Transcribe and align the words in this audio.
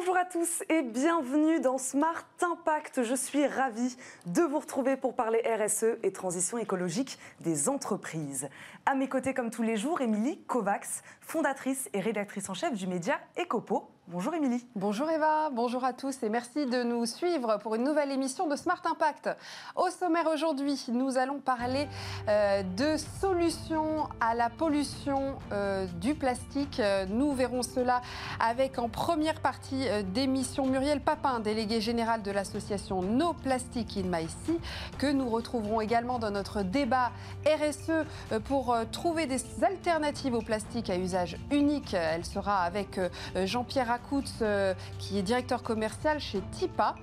Bonjour 0.00 0.16
à 0.16 0.24
tous 0.24 0.64
et 0.70 0.80
bienvenue 0.80 1.60
dans 1.60 1.76
Smart 1.76 2.24
Impact. 2.40 3.02
Je 3.02 3.14
suis 3.14 3.46
ravie 3.46 3.98
de 4.24 4.40
vous 4.40 4.58
retrouver 4.58 4.96
pour 4.96 5.14
parler 5.14 5.42
RSE 5.44 5.98
et 6.02 6.10
transition 6.10 6.56
écologique 6.56 7.18
des 7.40 7.68
entreprises. 7.68 8.48
À 8.86 8.94
mes 8.94 9.10
côtés, 9.10 9.34
comme 9.34 9.50
tous 9.50 9.62
les 9.62 9.76
jours, 9.76 10.00
Émilie 10.00 10.40
Kovacs, 10.46 11.02
fondatrice 11.20 11.90
et 11.92 12.00
rédactrice 12.00 12.48
en 12.48 12.54
chef 12.54 12.72
du 12.72 12.86
média 12.86 13.20
Ecopo. 13.38 13.90
Bonjour 14.12 14.34
Émilie. 14.34 14.66
Bonjour 14.74 15.08
Eva, 15.08 15.50
bonjour 15.52 15.84
à 15.84 15.92
tous 15.92 16.24
et 16.24 16.28
merci 16.28 16.66
de 16.66 16.82
nous 16.82 17.06
suivre 17.06 17.58
pour 17.62 17.76
une 17.76 17.84
nouvelle 17.84 18.10
émission 18.10 18.48
de 18.48 18.56
Smart 18.56 18.82
Impact. 18.84 19.30
Au 19.76 19.88
sommaire 19.88 20.26
aujourd'hui, 20.26 20.84
nous 20.92 21.16
allons 21.16 21.38
parler 21.38 21.86
euh, 22.28 22.64
de 22.76 22.96
solutions 23.20 24.08
à 24.20 24.34
la 24.34 24.50
pollution 24.50 25.38
euh, 25.52 25.86
du 26.00 26.16
plastique. 26.16 26.82
Nous 27.08 27.30
verrons 27.34 27.62
cela 27.62 28.02
avec 28.40 28.80
en 28.80 28.88
première 28.88 29.40
partie 29.40 29.86
euh, 29.86 30.02
d'émission 30.02 30.66
Muriel 30.66 31.00
Papin, 31.00 31.38
déléguée 31.38 31.80
générale 31.80 32.22
de 32.22 32.32
l'association 32.32 33.02
No 33.02 33.32
Plastic 33.32 33.96
in 33.96 34.08
My 34.08 34.26
Sea, 34.26 34.58
que 34.98 35.06
nous 35.06 35.28
retrouverons 35.28 35.80
également 35.80 36.18
dans 36.18 36.32
notre 36.32 36.62
débat 36.62 37.12
RSE 37.46 38.40
pour 38.46 38.76
trouver 38.90 39.26
des 39.26 39.40
alternatives 39.62 40.34
au 40.34 40.42
plastique 40.42 40.90
à 40.90 40.96
usage 40.96 41.36
unique. 41.52 41.94
Elle 41.94 42.24
sera 42.24 42.62
avec 42.62 42.98
Jean-Pierre 43.36 43.99
euh, 44.42 44.74
qui 44.98 45.18
est 45.18 45.22
directeur 45.22 45.62
commercial 45.62 46.18
chez 46.20 46.40
TIPA. 46.52 46.94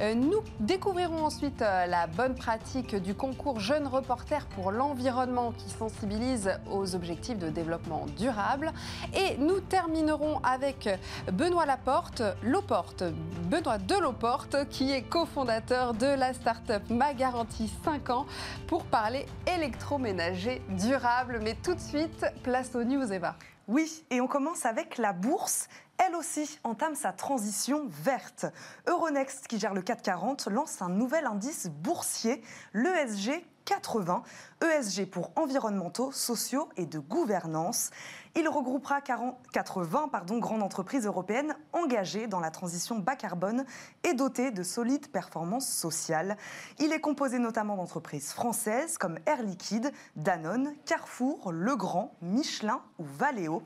Euh, 0.00 0.14
nous 0.14 0.40
découvrirons 0.60 1.24
ensuite 1.24 1.62
euh, 1.62 1.86
la 1.86 2.06
bonne 2.06 2.34
pratique 2.34 2.94
du 2.94 3.14
concours 3.14 3.60
Jeunes 3.60 3.86
Reporters 3.86 4.46
pour 4.46 4.70
l'environnement 4.70 5.52
qui 5.52 5.70
sensibilise 5.70 6.52
aux 6.70 6.94
objectifs 6.94 7.38
de 7.38 7.48
développement 7.48 8.06
durable. 8.16 8.72
Et 9.14 9.36
nous 9.38 9.60
terminerons 9.60 10.38
avec 10.42 10.88
Benoît 11.32 11.66
Laporte, 11.66 12.22
Loporte, 12.42 13.04
Benoît 13.50 13.78
Deloporte, 13.78 14.68
qui 14.68 14.92
est 14.92 15.02
cofondateur 15.02 15.94
de 15.94 16.06
la 16.06 16.34
start-up 16.34 16.82
Ma 16.90 17.14
Garantie 17.14 17.70
5 17.84 18.10
ans 18.10 18.26
pour 18.66 18.84
parler 18.84 19.26
électroménager 19.54 20.62
durable. 20.70 21.40
Mais 21.42 21.56
tout 21.62 21.74
de 21.74 21.80
suite, 21.80 22.26
place 22.42 22.74
aux 22.74 22.84
news, 22.84 23.12
Eva. 23.12 23.36
Oui, 23.66 24.04
et 24.10 24.20
on 24.20 24.26
commence 24.26 24.66
avec 24.66 24.98
la 24.98 25.12
bourse 25.12 25.68
elle 25.98 26.16
aussi 26.16 26.58
entame 26.64 26.94
sa 26.94 27.12
transition 27.12 27.86
verte. 27.88 28.46
Euronext, 28.86 29.46
qui 29.46 29.58
gère 29.58 29.74
le 29.74 29.82
440, 29.82 30.48
lance 30.48 30.82
un 30.82 30.88
nouvel 30.88 31.26
indice 31.26 31.68
boursier, 31.68 32.42
l'ESG 32.72 33.44
80, 33.64 34.22
ESG 34.62 35.06
pour 35.06 35.30
environnementaux, 35.36 36.12
sociaux 36.12 36.68
et 36.76 36.86
de 36.86 36.98
gouvernance. 36.98 37.90
Il 38.36 38.48
regroupera 38.48 39.00
80 39.00 40.08
pardon, 40.08 40.38
grandes 40.38 40.64
entreprises 40.64 41.06
européennes 41.06 41.54
engagées 41.72 42.26
dans 42.26 42.40
la 42.40 42.50
transition 42.50 42.98
bas 42.98 43.14
carbone 43.14 43.64
et 44.02 44.14
dotées 44.14 44.50
de 44.50 44.64
solides 44.64 45.06
performances 45.08 45.68
sociales. 45.68 46.36
Il 46.80 46.92
est 46.92 47.00
composé 47.00 47.38
notamment 47.38 47.76
d'entreprises 47.76 48.32
françaises 48.32 48.98
comme 48.98 49.18
Air 49.26 49.42
Liquide, 49.42 49.92
Danone, 50.16 50.74
Carrefour, 50.84 51.52
Legrand, 51.52 52.16
Michelin 52.22 52.82
ou 52.98 53.04
Valeo. 53.04 53.62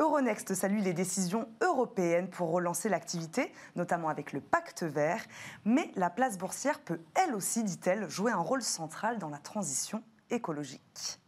Euronext 0.00 0.54
salue 0.54 0.80
les 0.80 0.94
décisions 0.94 1.46
européennes 1.60 2.30
pour 2.30 2.50
relancer 2.50 2.88
l'activité, 2.88 3.52
notamment 3.76 4.08
avec 4.08 4.32
le 4.32 4.40
pacte 4.40 4.82
vert, 4.82 5.22
mais 5.64 5.92
la 5.94 6.10
place 6.10 6.36
boursière 6.36 6.80
peut 6.80 7.00
elle 7.14 7.34
aussi, 7.34 7.62
dit-elle, 7.62 8.08
jouer 8.08 8.32
un 8.32 8.38
rôle 8.38 8.62
central 8.62 9.18
dans 9.18 9.28
la 9.28 9.38
transition 9.38 10.02
écologique. 10.30 11.20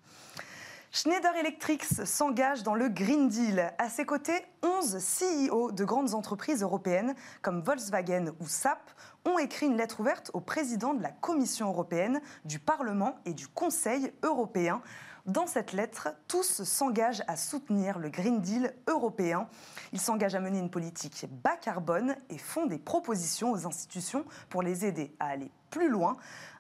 Schneider 0.94 1.34
Electric 1.36 1.84
s'engage 1.84 2.64
dans 2.64 2.74
le 2.74 2.90
Green 2.90 3.26
Deal. 3.26 3.72
À 3.78 3.88
ses 3.88 4.04
côtés, 4.04 4.44
11 4.62 4.98
CEO 4.98 5.72
de 5.72 5.84
grandes 5.86 6.12
entreprises 6.12 6.62
européennes 6.62 7.14
comme 7.40 7.62
Volkswagen 7.62 8.26
ou 8.40 8.46
SAP 8.46 8.90
ont 9.24 9.38
écrit 9.38 9.64
une 9.64 9.78
lettre 9.78 10.00
ouverte 10.00 10.30
au 10.34 10.40
président 10.40 10.92
de 10.92 11.02
la 11.02 11.10
Commission 11.10 11.68
européenne, 11.68 12.20
du 12.44 12.58
Parlement 12.58 13.16
et 13.24 13.32
du 13.32 13.48
Conseil 13.48 14.12
européen 14.22 14.82
dans 15.26 15.46
cette 15.46 15.72
lettre, 15.72 16.08
tous 16.26 16.64
s'engagent 16.64 17.22
à 17.28 17.36
soutenir 17.36 18.00
le 18.00 18.08
Green 18.08 18.40
Deal 18.40 18.74
européen. 18.88 19.46
Ils 19.92 20.00
s'engagent 20.00 20.34
à 20.34 20.40
mener 20.40 20.58
une 20.58 20.70
politique 20.70 21.26
bas 21.44 21.56
carbone 21.56 22.16
et 22.28 22.38
font 22.38 22.66
des 22.66 22.78
propositions 22.78 23.52
aux 23.52 23.64
institutions 23.64 24.24
pour 24.48 24.62
les 24.62 24.84
aider 24.84 25.14
à 25.20 25.26
aller 25.26 25.52
plus 25.70 25.88
loin. 25.88 26.16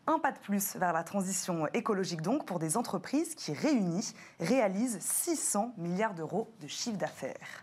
Un 0.08 0.18
pas 0.18 0.32
de 0.32 0.38
plus 0.38 0.74
vers 0.76 0.92
la 0.92 1.04
transition 1.04 1.68
écologique 1.74 2.22
donc 2.22 2.44
pour 2.44 2.58
des 2.58 2.76
entreprises 2.76 3.36
qui 3.36 3.52
réunissent, 3.52 4.14
réalisent 4.40 4.98
600 5.00 5.74
milliards 5.78 6.14
d'euros 6.14 6.52
de 6.60 6.66
chiffre 6.66 6.98
d'affaires. 6.98 7.61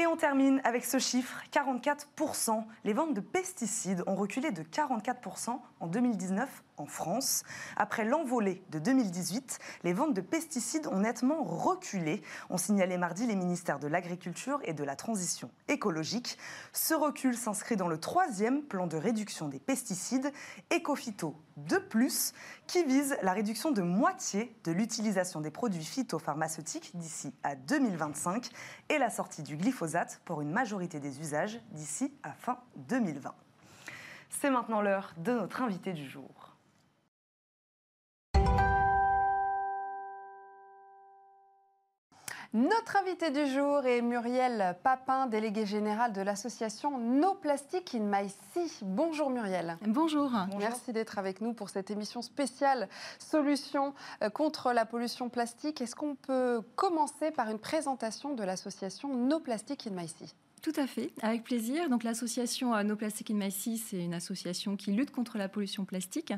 Et 0.00 0.06
on 0.06 0.16
termine 0.16 0.60
avec 0.62 0.84
ce 0.84 1.00
chiffre, 1.00 1.42
44%. 1.52 2.62
Les 2.84 2.92
ventes 2.92 3.14
de 3.14 3.20
pesticides 3.20 4.04
ont 4.06 4.14
reculé 4.14 4.52
de 4.52 4.62
44% 4.62 5.58
en 5.80 5.86
2019 5.88 6.48
en 6.76 6.86
France. 6.86 7.42
Après 7.76 8.04
l'envolée 8.04 8.62
de 8.70 8.78
2018, 8.78 9.58
les 9.82 9.92
ventes 9.92 10.14
de 10.14 10.20
pesticides 10.20 10.86
ont 10.86 11.00
nettement 11.00 11.42
reculé, 11.42 12.22
ont 12.48 12.58
signalé 12.58 12.96
mardi 12.96 13.26
les 13.26 13.34
ministères 13.34 13.80
de 13.80 13.88
l'Agriculture 13.88 14.60
et 14.62 14.72
de 14.72 14.84
la 14.84 14.94
Transition 14.94 15.50
écologique. 15.66 16.38
Ce 16.72 16.94
recul 16.94 17.36
s'inscrit 17.36 17.74
dans 17.74 17.88
le 17.88 17.98
troisième 17.98 18.62
plan 18.62 18.86
de 18.86 18.96
réduction 18.96 19.48
des 19.48 19.58
pesticides, 19.58 20.32
Ecofito 20.72 21.34
de 21.66 21.78
plus, 21.78 22.32
qui 22.66 22.84
vise 22.84 23.16
la 23.22 23.32
réduction 23.32 23.70
de 23.70 23.82
moitié 23.82 24.54
de 24.64 24.72
l'utilisation 24.72 25.40
des 25.40 25.50
produits 25.50 25.84
phytopharmaceutiques 25.84 26.92
d'ici 26.94 27.34
à 27.42 27.54
2025 27.54 28.50
et 28.88 28.98
la 28.98 29.10
sortie 29.10 29.42
du 29.42 29.56
glyphosate 29.56 30.20
pour 30.24 30.40
une 30.40 30.50
majorité 30.50 31.00
des 31.00 31.20
usages 31.20 31.60
d'ici 31.72 32.12
à 32.22 32.32
fin 32.32 32.58
2020. 32.76 33.34
C'est 34.30 34.50
maintenant 34.50 34.82
l'heure 34.82 35.14
de 35.18 35.32
notre 35.32 35.62
invité 35.62 35.92
du 35.92 36.08
jour. 36.08 36.37
Notre 42.54 42.96
invité 42.96 43.30
du 43.30 43.46
jour 43.52 43.84
est 43.84 44.00
Muriel 44.00 44.74
Papin, 44.82 45.26
déléguée 45.26 45.66
générale 45.66 46.14
de 46.14 46.22
l'association 46.22 46.96
No 46.96 47.34
Plastic 47.34 47.94
in 47.94 47.98
My 48.04 48.30
Sea. 48.30 48.72
Bonjour 48.80 49.28
Muriel. 49.28 49.76
Bonjour. 49.86 50.30
Merci 50.58 50.94
d'être 50.94 51.18
avec 51.18 51.42
nous 51.42 51.52
pour 51.52 51.68
cette 51.68 51.90
émission 51.90 52.22
spéciale 52.22 52.88
Solutions 53.18 53.92
euh, 54.22 54.30
contre 54.30 54.72
la 54.72 54.86
pollution 54.86 55.28
plastique. 55.28 55.82
Est-ce 55.82 55.94
qu'on 55.94 56.14
peut 56.14 56.62
commencer 56.74 57.30
par 57.32 57.50
une 57.50 57.58
présentation 57.58 58.32
de 58.32 58.42
l'association 58.42 59.14
No 59.14 59.40
Plastic 59.40 59.86
in 59.86 59.90
My 59.90 60.08
Sea? 60.08 60.32
Tout 60.62 60.72
à 60.76 60.86
fait, 60.86 61.12
avec 61.22 61.44
plaisir. 61.44 61.88
Donc 61.88 62.02
l'association 62.02 62.74
euh, 62.74 62.82
No 62.82 62.96
Plastic 62.96 63.30
in 63.30 63.34
My 63.34 63.50
Sea, 63.50 63.76
c'est 63.76 64.02
une 64.02 64.14
association 64.14 64.76
qui 64.76 64.92
lutte 64.92 65.10
contre 65.10 65.38
la 65.38 65.48
pollution 65.48 65.84
plastique. 65.84 66.32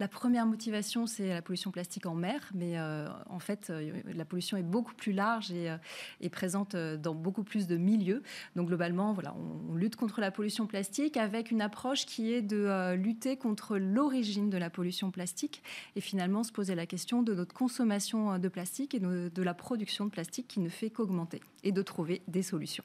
La 0.00 0.08
première 0.08 0.46
motivation, 0.46 1.06
c'est 1.06 1.28
la 1.28 1.42
pollution 1.42 1.70
plastique 1.70 2.06
en 2.06 2.14
mer, 2.14 2.50
mais 2.54 2.78
euh, 2.78 3.08
en 3.28 3.38
fait, 3.38 3.70
euh, 3.70 3.92
la 4.06 4.24
pollution 4.24 4.56
est 4.56 4.62
beaucoup 4.62 4.94
plus 4.94 5.12
large 5.12 5.52
et 5.52 5.55
est 5.64 6.28
présente 6.28 6.76
dans 6.76 7.14
beaucoup 7.14 7.42
plus 7.42 7.66
de 7.66 7.76
milieux. 7.76 8.22
Donc 8.54 8.68
globalement, 8.68 9.12
voilà, 9.12 9.34
on, 9.34 9.74
lutte 9.74 9.96
contre 9.96 10.20
la 10.20 10.30
pollution 10.30 10.66
plastique 10.66 11.16
avec 11.16 11.50
une 11.50 11.60
approche 11.60 12.06
qui 12.06 12.32
est 12.32 12.42
de 12.42 12.94
lutter 12.94 13.36
contre 13.36 13.76
l'origine 13.76 14.50
de 14.50 14.58
la 14.58 14.70
pollution 14.70 15.10
plastique 15.10 15.62
et 15.96 16.00
finalement 16.00 16.42
se 16.42 16.52
poser 16.52 16.74
la 16.74 16.86
question 16.86 17.22
de 17.22 17.34
notre 17.34 17.54
consommation 17.54 18.38
de 18.38 18.48
plastique 18.48 18.94
et 18.94 19.00
de 19.00 19.42
la 19.42 19.54
production 19.54 20.06
de 20.06 20.10
plastique 20.10 20.48
qui 20.48 20.60
ne 20.60 20.68
fait 20.68 20.90
qu'augmenter 20.90 21.40
et 21.64 21.72
de 21.72 21.82
trouver 21.82 22.22
des 22.28 22.42
solutions. 22.42 22.84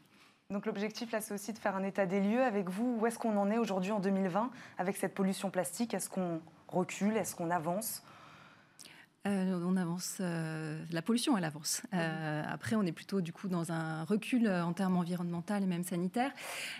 Donc 0.51 0.65
l'objectif 0.65 1.11
là, 1.11 1.21
c'est 1.21 1.33
aussi 1.33 1.53
de 1.53 1.57
faire 1.57 1.75
un 1.75 1.83
état 1.83 2.05
des 2.05 2.19
lieux 2.19 2.43
avec 2.43 2.69
vous. 2.69 2.97
Où 2.99 3.05
est-ce 3.05 3.17
qu'on 3.17 3.37
en 3.37 3.49
est 3.49 3.57
aujourd'hui 3.57 3.91
en 3.91 3.99
2020 3.99 4.51
avec 4.77 4.97
cette 4.97 5.13
pollution 5.13 5.49
plastique? 5.49 5.93
Est-ce 5.93 6.09
qu'on 6.09 6.41
recule? 6.67 7.15
Est-ce 7.15 7.35
qu'on 7.35 7.49
avance? 7.49 8.03
Euh, 9.27 9.61
on 9.63 9.77
avance, 9.77 10.17
euh, 10.19 10.83
la 10.91 11.03
pollution, 11.03 11.37
elle 11.37 11.43
avance. 11.43 11.83
Euh, 11.93 12.43
après, 12.51 12.75
on 12.75 12.81
est 12.81 12.91
plutôt 12.91 13.21
du 13.21 13.31
coup 13.31 13.47
dans 13.49 13.71
un 13.71 14.03
recul 14.03 14.49
en 14.49 14.73
termes 14.73 14.97
environnementaux 14.97 15.53
et 15.53 15.59
même 15.59 15.83
sanitaires. 15.83 16.31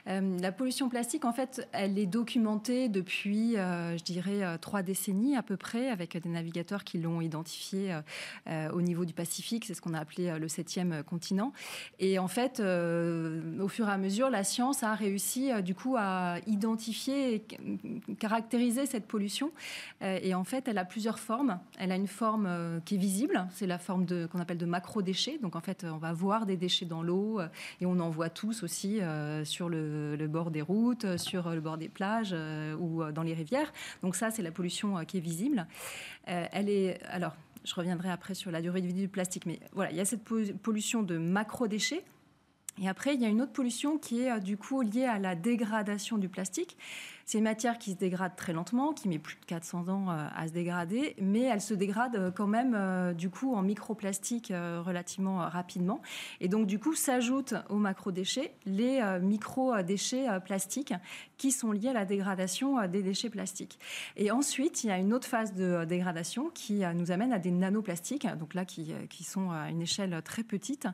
la 0.06 0.52
pollution 0.52 0.90
plastique, 0.90 1.26
en 1.26 1.34
fait, 1.34 1.68
elle 1.72 2.00
est 2.00 2.06
documentée 2.06 2.90
depuis, 2.90 3.54
je 3.54 4.04
dirais, 4.04 4.58
trois 4.60 4.82
décennies 4.82 5.36
à 5.36 5.44
peu 5.44 5.58
près, 5.58 5.90
avec 5.90 6.18
des 6.18 6.30
navigateurs 6.30 6.84
qui 6.84 7.00
l'ont 7.00 7.22
identifiée 7.22 8.00
au 8.48 8.82
niveau 8.82 9.06
du 9.06 9.14
Pacifique. 9.14 9.66
C'est 9.66 9.74
ce 9.74 9.82
qu'on 9.82 9.94
a 9.94 10.00
appelé 10.00 10.38
le 10.40 10.48
septième 10.48 11.04
continent. 11.04 11.54
Et 12.00 12.20
en 12.20 12.28
fait, 12.28 12.60
au 12.60 13.68
fur 13.68 13.88
et 13.88 13.92
à 13.92 13.98
mesure, 13.98 14.30
la 14.30 14.44
science 14.44 14.84
a 14.84 14.96
réussi 14.96 15.52
du 15.64 15.76
coup 15.76 15.96
à 15.98 16.38
identifier 16.48 17.36
et 17.36 18.16
caractériser 18.20 18.86
cette 18.86 19.08
pollution. 19.08 19.52
et 20.02 20.34
en 20.34 20.44
fait, 20.44 20.68
elle 20.68 20.78
a 20.78 20.86
plusieurs 20.86 21.20
formes. 21.20 21.60
Elle 21.78 21.92
a 21.92 21.96
une 21.96 22.08
forme 22.08 22.31
euh, 22.46 22.80
qui 22.86 22.96
est 22.96 22.98
visible, 22.98 23.48
c'est 23.52 23.68
la 23.68 23.78
forme 23.78 24.06
qu'on 24.28 24.40
appelle 24.40 24.58
de 24.58 24.66
macro-déchets. 24.66 25.38
Donc 25.42 25.56
en 25.56 25.62
fait, 25.62 25.86
on 25.90 25.98
va 25.98 26.14
voir 26.14 26.46
des 26.46 26.58
déchets 26.58 26.86
dans 26.86 27.04
l'eau 27.04 27.40
euh, 27.40 27.48
et 27.80 27.86
on 27.86 28.00
en 28.00 28.10
voit 28.10 28.30
tous 28.30 28.64
aussi 28.64 29.02
euh, 29.02 29.44
sur 29.46 29.70
le, 29.70 30.28
bord 30.28 30.52
des 30.52 30.62
routes, 30.62 31.18
sur 31.18 31.50
le 31.50 31.62
bord 31.62 31.78
des 31.78 31.90
plages 31.90 32.36
ou 32.80 33.04
dans 33.12 33.24
les 33.24 33.34
rivières. 33.34 33.74
Donc 34.02 34.16
ça, 34.16 34.32
c'est 34.32 34.42
la 34.42 34.52
pollution 34.52 35.04
qui 35.06 35.18
est 35.18 35.22
visible. 35.22 35.68
elle 36.26 36.70
est 36.70 37.02
alors. 37.06 37.36
Je 37.64 37.76
reviendrai 37.76 38.10
après 38.10 38.34
sur 38.34 38.50
la 38.50 38.60
durée 38.60 38.82
de 38.82 38.88
vie 38.88 38.94
du 38.94 39.08
plastique, 39.08 39.46
mais 39.46 39.60
voilà, 39.74 39.92
il 39.92 39.98
y 39.98 40.00
a 40.00 40.06
cette 40.06 40.24
pollution 40.24 41.04
de 41.04 41.20
macro-déchets 41.20 42.04
Et 42.82 42.90
après, 42.90 43.14
il 43.14 43.22
y 43.22 43.26
a 43.26 43.28
une 43.28 43.40
autre 43.40 43.52
pollution 43.52 44.00
qui 44.00 44.22
est 44.22 44.40
du 44.40 44.58
coup 44.58 44.82
liée 44.82 45.06
à 45.06 45.20
la 45.20 45.36
dégradation 45.36 46.18
du 46.18 46.28
plastique. 46.28 46.76
C'est 47.32 47.38
une 47.38 47.46
matière 47.46 47.78
qui 47.78 47.92
se 47.92 47.96
dégrade 47.96 48.36
très 48.36 48.52
lentement, 48.52 48.92
qui 48.92 49.08
met 49.08 49.18
plus 49.18 49.38
de 49.40 49.46
400 49.46 49.88
ans 49.88 50.10
euh, 50.10 50.28
à 50.36 50.50
se 50.50 50.52
dégrader, 50.52 51.16
mais 51.22 51.44
elle 51.44 51.62
se 51.62 51.74
dégrade 51.74 52.18
euh, 52.18 52.30
quand 52.30 52.46
même 52.46 52.76
euh, 52.76 53.14
du 53.14 53.30
coup 53.30 53.56
en 53.56 53.62
microplastique 53.62 54.52
relativement 54.52 55.38
rapidement. 55.38 56.02
Et 56.42 56.50
donc 56.50 56.68
du 56.68 56.78
coup 56.78 56.94
s'ajoutent 56.94 57.54
aux 57.70 57.78
macrodéchets 57.78 58.54
les 58.66 59.02
micro-déchets 59.22 60.28
plastiques 60.44 60.94
qui 61.38 61.52
sont 61.52 61.72
liés 61.72 61.88
à 61.88 61.94
la 61.94 62.04
dégradation 62.04 62.86
des 62.88 63.02
déchets 63.02 63.30
plastiques. 63.30 63.80
Et 64.18 64.30
ensuite, 64.32 64.84
il 64.84 64.88
y 64.88 64.92
a 64.92 64.98
une 64.98 65.14
autre 65.14 65.28
phase 65.28 65.54
de 65.54 65.86
dégradation 65.86 66.50
qui 66.54 66.82
nous 66.96 67.12
amène 67.12 67.32
à 67.32 67.40
des 67.40 67.52
nanoplastiques, 67.52 68.28
donc 68.38 68.54
là 68.56 68.66
qui, 68.66 68.94
sont 69.24 69.52
à 69.52 69.70
une 69.70 69.82
échelle 69.82 70.22
très 70.24 70.44
petite, 70.44 70.88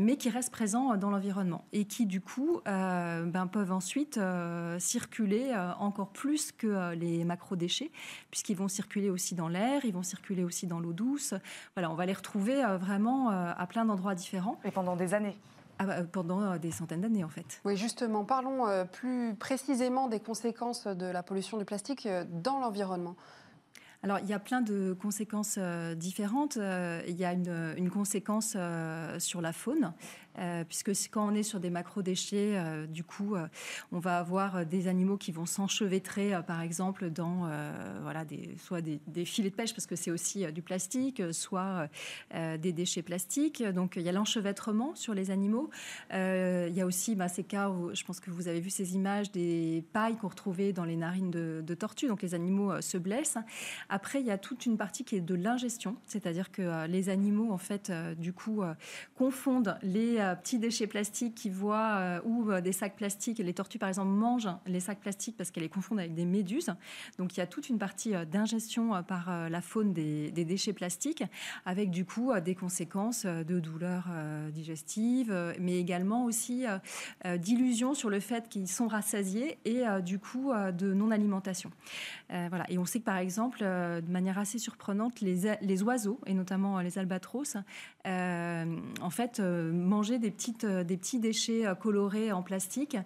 mais 0.00 0.16
qui 0.16 0.28
restent 0.28 0.52
présents 0.52 0.96
dans 0.96 1.10
l'environnement 1.10 1.64
et 1.72 1.86
qui 1.86 2.06
du 2.06 2.20
coup 2.20 2.60
ben, 2.64 3.48
peuvent 3.50 3.72
ensuite 3.72 4.20
circuler 4.78 5.52
encore 5.78 6.08
plus 6.08 6.52
que 6.52 6.66
euh, 6.66 6.94
les 6.94 7.24
macro-déchets, 7.24 7.90
puisqu'ils 8.30 8.56
vont 8.56 8.68
circuler 8.68 9.10
aussi 9.10 9.34
dans 9.34 9.48
l'air, 9.48 9.84
ils 9.84 9.92
vont 9.92 10.02
circuler 10.02 10.44
aussi 10.44 10.66
dans 10.66 10.80
l'eau 10.80 10.92
douce. 10.92 11.34
Voilà, 11.74 11.90
on 11.90 11.94
va 11.94 12.06
les 12.06 12.12
retrouver 12.12 12.64
euh, 12.64 12.76
vraiment 12.76 13.30
à 13.30 13.66
plein 13.66 13.84
d'endroits 13.84 14.14
différents. 14.14 14.58
Et 14.64 14.70
pendant 14.70 14.96
des 14.96 15.14
années 15.14 15.36
ah 15.78 15.86
bah, 15.86 16.02
pendant 16.04 16.56
des 16.58 16.70
centaines 16.70 17.00
d'années 17.00 17.24
en 17.24 17.28
fait. 17.28 17.60
Oui, 17.64 17.76
justement, 17.76 18.24
parlons 18.24 18.66
plus 18.92 19.34
précisément 19.34 20.06
des 20.06 20.20
conséquences 20.20 20.86
de 20.86 21.06
la 21.06 21.22
pollution 21.22 21.58
du 21.58 21.64
plastique 21.64 22.06
dans 22.30 22.60
l'environnement. 22.60 23.16
Alors, 24.02 24.18
il 24.18 24.28
y 24.28 24.34
a 24.34 24.38
plein 24.38 24.60
de 24.60 24.96
conséquences 25.00 25.58
différentes. 25.96 26.56
il 26.56 27.16
y 27.16 27.24
a 27.24 27.32
une, 27.32 27.74
une 27.76 27.90
conséquence 27.90 28.56
sur 29.18 29.40
la 29.40 29.52
faune. 29.52 29.92
Euh, 30.38 30.64
puisque 30.64 30.90
quand 31.10 31.28
on 31.28 31.34
est 31.34 31.42
sur 31.42 31.60
des 31.60 31.70
macro-déchets, 31.70 32.54
euh, 32.56 32.86
du 32.86 33.04
coup, 33.04 33.34
euh, 33.34 33.46
on 33.90 33.98
va 33.98 34.18
avoir 34.18 34.64
des 34.64 34.88
animaux 34.88 35.16
qui 35.16 35.32
vont 35.32 35.46
s'enchevêtrer, 35.46 36.32
par 36.46 36.60
exemple, 36.62 37.10
dans 37.10 37.48
voilà, 38.02 38.24
des, 38.24 38.56
soit 38.58 38.80
des, 38.80 39.24
filets 39.24 39.50
de 39.50 39.54
pêche, 39.54 39.74
parce 39.74 39.86
que 39.86 39.96
c'est 39.96 40.10
aussi 40.10 40.50
du 40.52 40.62
plastique, 40.62 41.22
soit 41.32 41.88
des 42.32 42.72
déchets 42.72 43.02
plastiques. 43.02 43.62
Donc, 43.62 43.94
il 43.96 44.02
y 44.02 44.08
a 44.08 44.12
l'enchevêtrement 44.12 44.94
sur 44.94 45.14
les 45.14 45.30
animaux. 45.30 45.70
il 46.10 46.72
y 46.74 46.80
a 46.80 46.86
aussi 46.86 47.14
bah, 47.14 47.28
ces 47.28 47.44
cas 47.44 47.68
où, 47.68 47.94
je 47.94 48.04
pense 48.04 48.20
que 48.20 48.30
vous 48.30 48.48
avez 48.48 48.60
vu 48.60 48.70
ces 48.70 48.94
images 48.94 49.30
des 49.32 49.84
pailles 49.92 50.16
qu'on 50.16 50.28
retrouvait 50.28 50.72
dans 50.72 50.84
les 50.84 50.96
narines 50.96 51.30
de, 51.30 51.62
de 51.64 51.74
tortues, 51.74 52.08
donc 52.08 52.22
les 52.22 52.34
animaux 52.34 52.80
se 52.80 52.98
blessent. 52.98 53.38
Après, 53.88 54.20
il 54.20 54.26
y 54.26 54.30
a 54.30 54.38
toute 54.38 54.66
une 54.66 54.76
partie 54.76 55.04
qui 55.04 55.16
est 55.16 55.20
de 55.20 55.34
l'ingestion, 55.34 55.96
c'est-à-dire 56.06 56.52
que 56.52 56.86
les 56.86 57.08
animaux, 57.08 57.52
en 57.52 57.58
fait, 57.58 57.92
du 58.18 58.32
coup, 58.32 58.62
confondent 59.16 59.76
les 59.82 60.21
petits 60.36 60.58
déchets 60.58 60.86
plastiques 60.86 61.34
qui 61.34 61.50
voient 61.50 61.96
euh, 61.96 62.20
ou 62.24 62.50
euh, 62.50 62.60
des 62.60 62.72
sacs 62.72 62.96
plastiques. 62.96 63.38
Les 63.38 63.54
tortues, 63.54 63.78
par 63.78 63.88
exemple, 63.88 64.10
mangent 64.10 64.48
les 64.66 64.80
sacs 64.80 65.00
plastiques 65.00 65.36
parce 65.36 65.50
qu'elles 65.50 65.62
les 65.62 65.68
confondent 65.68 65.98
avec 65.98 66.14
des 66.14 66.24
méduses. 66.24 66.70
Donc 67.18 67.36
il 67.36 67.40
y 67.40 67.42
a 67.42 67.46
toute 67.46 67.68
une 67.68 67.78
partie 67.78 68.14
euh, 68.14 68.24
d'ingestion 68.24 69.02
par 69.02 69.48
la 69.48 69.60
faune 69.60 69.92
des, 69.92 70.30
déchets 70.30 70.72
plastiques, 70.72 71.24
avec 71.64 71.90
du 71.90 72.04
coup 72.04 72.32
des 72.40 72.54
conséquences 72.54 73.26
de 73.26 73.60
douleurs 73.60 74.08
digestives, 74.52 75.34
mais 75.60 75.78
également 75.78 76.24
aussi 76.24 76.64
d'illusions 77.36 77.94
sur 77.94 78.10
le 78.10 78.20
fait 78.20 78.48
qu'ils 78.48 78.68
sont 78.68 78.88
rassasiés 78.88 79.58
et 79.64 79.84
du 80.02 80.18
coup 80.18 80.52
de 80.52 80.92
non-alimentation. 80.92 81.70
voilà. 82.28 82.64
Et 82.68 82.78
on 82.78 82.84
sait 82.84 83.00
que 83.00 83.04
par 83.04 83.18
exemple, 83.18 83.60
de 83.60 84.10
manière 84.10 84.38
assez 84.38 84.58
surprenante, 84.58 85.20
les, 85.20 85.56
les 85.60 85.82
oiseaux, 85.82 86.20
et 86.26 86.34
notamment 86.34 86.80
les 86.80 86.98
albatros, 86.98 87.56
en 88.04 89.10
fait, 89.10 89.40
manger 89.40 90.11
des, 90.18 90.30
petites, 90.30 90.64
euh, 90.64 90.84
des 90.84 90.96
petits 90.96 91.20
déchets 91.20 91.66
euh, 91.66 91.74
colorés 91.74 92.32
en 92.32 92.42
plastique 92.42 92.96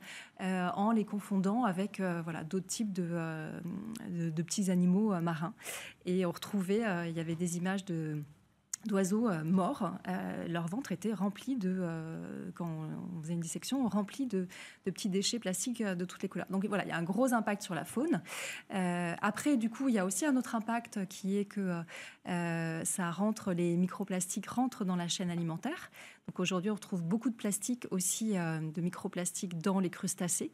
euh, 0.41 0.69
en 0.75 0.93
les 0.93 1.05
confondant 1.05 1.65
avec 1.65 2.01
voilà, 2.01 2.45
d'autres 2.45 2.67
types 2.67 2.93
de, 2.93 3.51
de, 4.11 4.43
petits 4.43 4.71
animaux 4.71 5.19
marins. 5.21 5.55
Et 6.05 6.27
on 6.27 6.31
retrouvait, 6.31 6.83
il 7.09 7.17
y 7.17 7.21
avait 7.21 7.35
des 7.35 7.57
images 7.57 7.85
d'oiseaux 8.85 9.31
morts. 9.45 9.93
leur 10.47 10.67
ventre 10.67 10.93
était 10.93 11.15
rempli 11.15 11.57
de, 11.57 11.83
quand 12.55 12.69
on 13.17 13.23
faisait 13.23 13.35
une 13.35 13.41
dissection, 13.41 13.89
rempli 13.89 14.27
de, 14.27 14.47
de, 14.85 14.91
petits 14.91 15.09
déchets 15.09 15.39
plastiques 15.39 15.83
de 15.83 16.05
toutes 16.05 16.23
les 16.23 16.29
couleurs. 16.29 16.49
Donc 16.51 16.67
voilà, 16.67 16.85
il 16.85 16.89
y 16.89 16.93
a 16.93 16.99
un 16.99 17.03
gros 17.03 17.33
impact 17.33 17.63
sur 17.63 17.75
la 17.75 17.85
faune. 17.85 18.21
après, 18.71 19.57
du 19.57 19.71
coup, 19.71 19.89
il 19.89 19.95
y 19.95 19.99
a 19.99 20.05
aussi 20.05 20.27
un 20.27 20.37
autre 20.37 20.55
impact 20.55 21.07
qui 21.07 21.39
est 21.39 21.47
que 21.47 21.81
ça 22.27 23.11
rentre, 23.11 23.53
les 23.53 23.77
microplastiques 23.77 24.49
rentrent 24.49 24.85
dans 24.85 24.97
la 24.97 25.09
chaîne 25.09 25.31
alimentaire. 25.31 25.91
Donc 26.29 26.41
aujourd'hui, 26.41 26.71
on 26.71 26.75
retrouve 26.75 27.03
beaucoup 27.03 27.31
de 27.31 27.37
plastique 27.37 27.87
aussi, 27.93 28.37
euh, 28.37 28.59
de 28.59 28.81
microplastiques 28.81 29.59
dans 29.59 29.79
les 29.79 29.91
crustacés. 29.91 30.51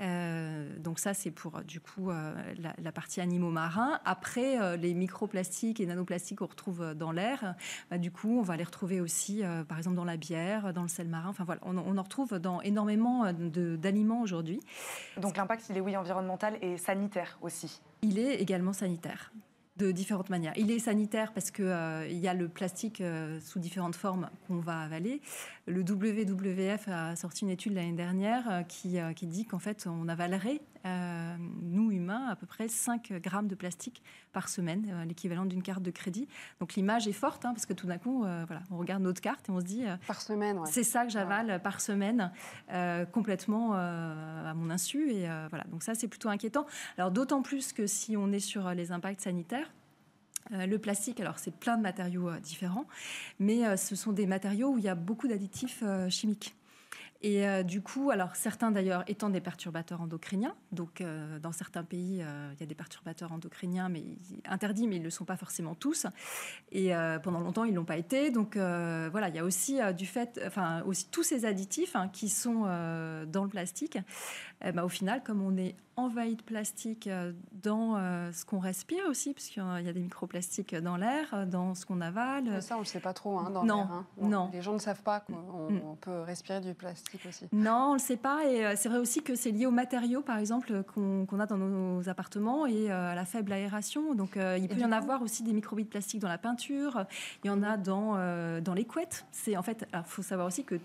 Euh, 0.00 0.78
donc 0.78 0.98
ça, 0.98 1.12
c'est 1.12 1.30
pour 1.30 1.60
du 1.62 1.78
coup 1.78 2.10
euh, 2.10 2.34
la, 2.56 2.92
partie 2.92 3.20
animaux 3.20 3.50
marins. 3.50 4.00
Après, 4.04 4.76
les 4.78 4.94
microplastiques 4.94 5.78
et 5.80 5.86
nanoplastiques 5.86 6.38
qu'on 6.38 6.46
retrouve 6.46 6.94
dans 6.94 7.12
l'air, 7.12 7.54
bah, 7.90 7.98
du 7.98 8.10
coup, 8.10 8.38
on 8.38 8.42
va 8.42 8.56
les 8.56 8.64
retrouver 8.64 9.00
aussi, 9.00 9.42
par 9.68 9.78
exemple, 9.78 9.96
dans 9.96 10.04
la 10.04 10.16
bière, 10.16 10.72
dans 10.72 10.82
le 10.82 10.88
sel 10.88 11.08
marin. 11.08 11.28
Enfin 11.28 11.44
voilà, 11.44 11.60
on, 11.64 11.76
on 11.76 11.98
en 11.98 12.02
retrouve 12.02 12.38
dans 12.38 12.60
énormément 12.62 13.32
d'aliments 13.32 14.22
aujourd'hui. 14.22 14.60
Donc 15.18 15.36
l'impact, 15.36 15.66
il 15.68 15.76
est 15.76 15.80
oui 15.80 15.96
environnemental 15.96 16.58
et 16.62 16.78
sanitaire 16.78 17.38
aussi. 17.42 17.80
Il 18.02 18.18
est 18.18 18.36
également 18.36 18.72
sanitaire 18.72 19.32
de 19.80 19.92
différentes 19.92 20.30
manières. 20.30 20.52
Il 20.56 20.70
est 20.70 20.78
sanitaire 20.78 21.32
parce 21.32 21.50
qu'il 21.50 21.64
euh, 21.64 22.06
y 22.08 22.28
a 22.28 22.34
le 22.34 22.48
plastique 22.48 23.00
euh, 23.00 23.40
sous 23.40 23.58
différentes 23.58 23.96
formes 23.96 24.28
qu'on 24.46 24.58
va 24.58 24.80
avaler. 24.80 25.20
Le 25.66 25.80
WWF 25.80 26.88
a 26.88 27.16
sorti 27.16 27.44
une 27.44 27.50
étude 27.50 27.74
l'année 27.74 27.92
dernière 27.92 28.44
euh, 28.50 28.62
qui, 28.62 28.98
qui 29.16 29.26
dit 29.26 29.46
qu'en 29.46 29.58
fait, 29.58 29.86
on 29.86 30.08
avalerait, 30.08 30.60
nous 30.84 31.90
humains, 31.90 32.26
à 32.28 32.36
peu 32.36 32.46
près 32.46 32.68
5 32.68 33.12
grammes 33.14 33.48
de 33.48 33.54
plastique 33.54 34.02
par 34.32 34.48
semaine, 34.48 35.04
l'équivalent 35.06 35.44
d'une 35.44 35.62
carte 35.62 35.82
de 35.82 35.90
crédit. 35.90 36.28
Donc 36.60 36.74
l'image 36.74 37.08
est 37.08 37.12
forte 37.12 37.44
hein, 37.44 37.52
parce 37.52 37.66
que 37.66 37.72
tout 37.72 37.86
d'un 37.86 37.98
coup, 37.98 38.20
voilà, 38.20 38.62
on 38.70 38.78
regarde 38.78 39.02
notre 39.02 39.20
carte 39.20 39.48
et 39.48 39.52
on 39.52 39.60
se 39.60 39.64
dit 39.64 39.84
par 40.06 40.20
semaine, 40.20 40.60
c'est 40.64 40.84
ça 40.84 41.04
que 41.04 41.10
j'avale 41.10 41.60
par 41.62 41.80
semaine, 41.80 42.32
complètement 43.12 43.74
à 43.74 44.54
mon 44.54 44.70
insu. 44.70 45.10
Et 45.10 45.28
voilà, 45.50 45.64
donc 45.70 45.82
ça, 45.82 45.94
c'est 45.94 46.08
plutôt 46.08 46.28
inquiétant. 46.28 46.66
Alors 46.96 47.10
d'autant 47.10 47.42
plus 47.42 47.72
que 47.72 47.86
si 47.86 48.16
on 48.16 48.32
est 48.32 48.40
sur 48.40 48.70
les 48.70 48.92
impacts 48.92 49.22
sanitaires, 49.22 49.70
euh, 50.52 50.66
le 50.66 50.78
plastique, 50.78 51.20
alors 51.20 51.38
c'est 51.38 51.54
plein 51.54 51.76
de 51.76 51.82
matériaux 51.82 52.28
euh, 52.28 52.40
différents, 52.40 52.86
mais 53.38 53.64
euh, 53.64 53.76
ce 53.76 53.94
sont 53.94 54.12
des 54.12 54.26
matériaux 54.26 54.70
où 54.70 54.78
il 54.78 54.84
y 54.84 54.88
a 54.88 54.94
beaucoup 54.94 55.28
d'additifs 55.28 55.84
chimiques. 56.08 56.54
Et 57.22 57.64
du 57.64 57.82
coup, 57.82 58.10
alors 58.10 58.34
certains 58.34 58.70
d'ailleurs 58.70 59.04
étant 59.06 59.28
des 59.28 59.42
perturbateurs 59.42 60.00
endocriniens, 60.00 60.54
donc 60.72 61.02
dans 61.42 61.52
certains 61.52 61.84
pays, 61.84 62.24
il 62.24 62.60
y 62.60 62.62
a 62.62 62.66
des 62.66 62.74
perturbateurs 62.74 63.32
endocriniens 63.32 63.90
mais 63.90 64.02
interdits, 64.46 64.88
mais 64.88 64.96
ils 64.96 65.00
ne 65.00 65.04
le 65.04 65.10
sont 65.10 65.26
pas 65.26 65.36
forcément 65.36 65.74
tous. 65.74 66.06
Et 66.72 66.92
pendant 67.22 67.40
longtemps, 67.40 67.64
ils 67.64 67.74
l'ont 67.74 67.84
pas 67.84 67.98
été. 67.98 68.30
Donc 68.30 68.56
voilà, 68.56 69.28
il 69.28 69.34
y 69.34 69.38
a 69.38 69.44
aussi 69.44 69.78
du 69.96 70.06
fait, 70.06 70.40
enfin 70.46 70.82
aussi 70.86 71.08
tous 71.10 71.22
ces 71.22 71.44
additifs 71.44 71.94
hein, 71.94 72.08
qui 72.08 72.30
sont 72.30 72.62
dans 72.62 73.44
le 73.44 73.48
plastique. 73.50 73.98
Eh 74.62 74.72
ben, 74.72 74.84
au 74.84 74.88
final, 74.88 75.22
comme 75.22 75.42
on 75.42 75.56
est 75.56 75.74
envahi 75.96 76.36
de 76.36 76.42
plastique 76.42 77.06
euh, 77.06 77.32
dans 77.62 77.96
euh, 77.96 78.30
ce 78.32 78.44
qu'on 78.44 78.58
respire 78.58 79.04
aussi, 79.08 79.32
parce 79.32 79.46
qu'il 79.46 79.62
y 79.62 79.88
a 79.88 79.92
des 79.92 80.00
microplastiques 80.00 80.74
dans 80.74 80.96
l'air, 80.96 81.28
euh, 81.32 81.46
dans 81.46 81.74
ce 81.74 81.86
qu'on 81.86 82.00
avale. 82.00 82.62
ça, 82.62 82.74
on 82.74 82.78
ne 82.78 82.84
le 82.84 82.88
sait 82.88 83.00
pas 83.00 83.12
trop 83.12 83.38
hein, 83.38 83.50
dans 83.50 83.62
l'air. 83.62 83.74
Hein. 83.74 84.06
Non. 84.20 84.50
Les 84.52 84.62
gens 84.62 84.72
ne 84.72 84.78
savent 84.78 85.02
pas 85.02 85.20
qu'on 85.20 85.70
mm. 85.70 85.96
peut 86.00 86.20
respirer 86.20 86.60
du 86.60 86.74
plastique 86.74 87.22
aussi. 87.28 87.46
Non, 87.52 87.72
on 87.72 87.88
ne 87.90 87.94
le 87.94 88.00
sait 88.00 88.16
pas. 88.16 88.46
Et 88.46 88.76
c'est 88.76 88.88
vrai 88.88 88.98
aussi 88.98 89.22
que 89.22 89.34
c'est 89.34 89.50
lié 89.50 89.66
aux 89.66 89.70
matériaux, 89.70 90.22
par 90.22 90.38
exemple, 90.38 90.82
qu'on 90.84 91.40
a 91.40 91.46
dans 91.46 91.56
nos 91.56 92.08
appartements 92.08 92.66
et 92.66 92.90
à 92.90 93.14
la 93.14 93.24
faible 93.24 93.52
aération. 93.52 94.14
Donc, 94.14 94.36
il 94.36 94.68
peut 94.68 94.78
y 94.78 94.84
en 94.84 94.92
avoir 94.92 95.22
aussi 95.22 95.42
des 95.42 95.52
microbilles 95.52 95.84
de 95.84 95.90
plastique 95.90 96.20
dans 96.20 96.28
la 96.28 96.38
peinture. 96.38 97.04
Il 97.44 97.48
y 97.48 97.50
en 97.50 97.62
a 97.62 97.76
dans, 97.76 98.14
dans 98.60 98.74
les 98.74 98.84
couettes. 98.84 99.26
C'est 99.32 99.56
en 99.56 99.62
fait, 99.62 99.86
il 99.92 100.02
faut 100.04 100.22
savoir 100.22 100.46
aussi 100.46 100.64
que 100.64 100.78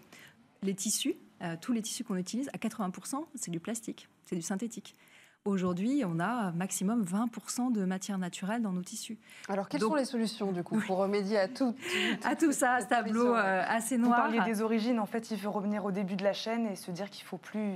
les 0.64 0.74
tissus, 0.74 1.16
tous 1.62 1.74
les 1.74 1.82
tissus 1.82 2.04
qu'on 2.04 2.16
utilise, 2.16 2.50
à 2.54 2.58
80%, 2.58 3.26
c'est 3.36 3.52
du 3.52 3.60
plastique, 3.60 4.08
c'est 4.26 4.36
du 4.36 4.42
synthétique. 4.42 4.96
Aujourd'hui, 5.46 6.02
on 6.08 6.20
a 6.20 6.52
maximum 6.54 7.04
20% 7.04 7.72
de 7.72 7.86
matière 7.86 8.18
naturelle 8.18 8.64
dans 8.64 8.72
nos 8.72 8.82
tissus. 8.82 9.20
Alors, 9.48 9.70
quelles 9.70 9.80
sont 9.80 9.94
les 9.94 10.06
solutions, 10.06 10.52
du 10.52 10.64
coup, 10.64 10.80
pour 10.88 10.98
remédier 10.98 11.38
à 11.38 11.48
tout, 11.48 11.76
à 12.24 12.36
tout 12.36 12.52
ça, 12.52 12.80
ce 12.82 12.88
tableau 12.88 13.36
euh, 13.36 13.64
assez 13.68 14.00
noir 14.00 14.26
Vous 14.26 14.36
parliez 14.36 14.52
des 14.52 14.64
origines. 14.64 15.00
En 15.00 15.06
fait, 15.06 15.30
il 15.30 15.38
faut 15.38 15.52
revenir 15.52 15.86
au 15.86 15.92
début 15.92 16.16
de 16.16 16.24
la 16.24 16.34
chaîne 16.34 16.66
et 16.66 16.76
se 16.76 16.90
dire 16.90 17.12
qu'il 17.12 17.26
faut 17.26 17.38
plus 17.38 17.76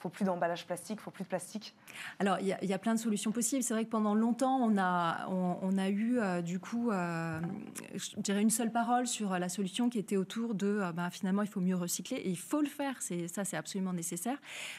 faut 0.00 0.08
plus 0.08 0.24
d'emballage 0.24 0.66
plastique, 0.66 0.98
faut 0.98 1.10
plus 1.10 1.24
de 1.24 1.28
plastique 1.28 1.74
Alors, 2.18 2.38
il 2.40 2.46
y, 2.46 2.72
a 2.72 2.78
plein 2.78 2.94
de 2.94 2.98
solutions 2.98 3.32
possibles. 3.32 3.62
C'est 3.62 3.74
vrai 3.74 3.84
que 3.84 3.90
pendant 3.90 4.14
longtemps, 4.14 4.56
on 4.56 4.78
a, 4.78 5.28
on, 5.28 5.76
a 5.76 5.88
eu 5.90 6.18
euh, 6.18 6.40
du 6.40 6.58
coup, 6.58 6.90
euh, 6.90 7.38
je 7.94 8.16
dirais 8.16 8.40
une 8.40 8.50
seule 8.50 8.72
parole 8.72 9.06
sur 9.06 9.38
la 9.38 9.50
solution 9.50 9.90
qui 9.90 9.98
était 9.98 10.16
autour 10.16 10.54
de, 10.54 10.66
euh, 10.66 10.92
ben, 10.92 11.10
finalement, 11.10 11.42
il 11.42 11.48
faut 11.48 11.60
mieux 11.60 11.76
recycler 11.76 12.16
et 12.16 12.30
il 12.30 12.38
faut 12.38 12.62
le 12.62 12.68
faire. 12.68 12.96
C'est 13.00 13.28
ça, 13.28 13.44
c'est 13.44 13.58
absolument 13.58 13.92
nécessaire 13.92 14.38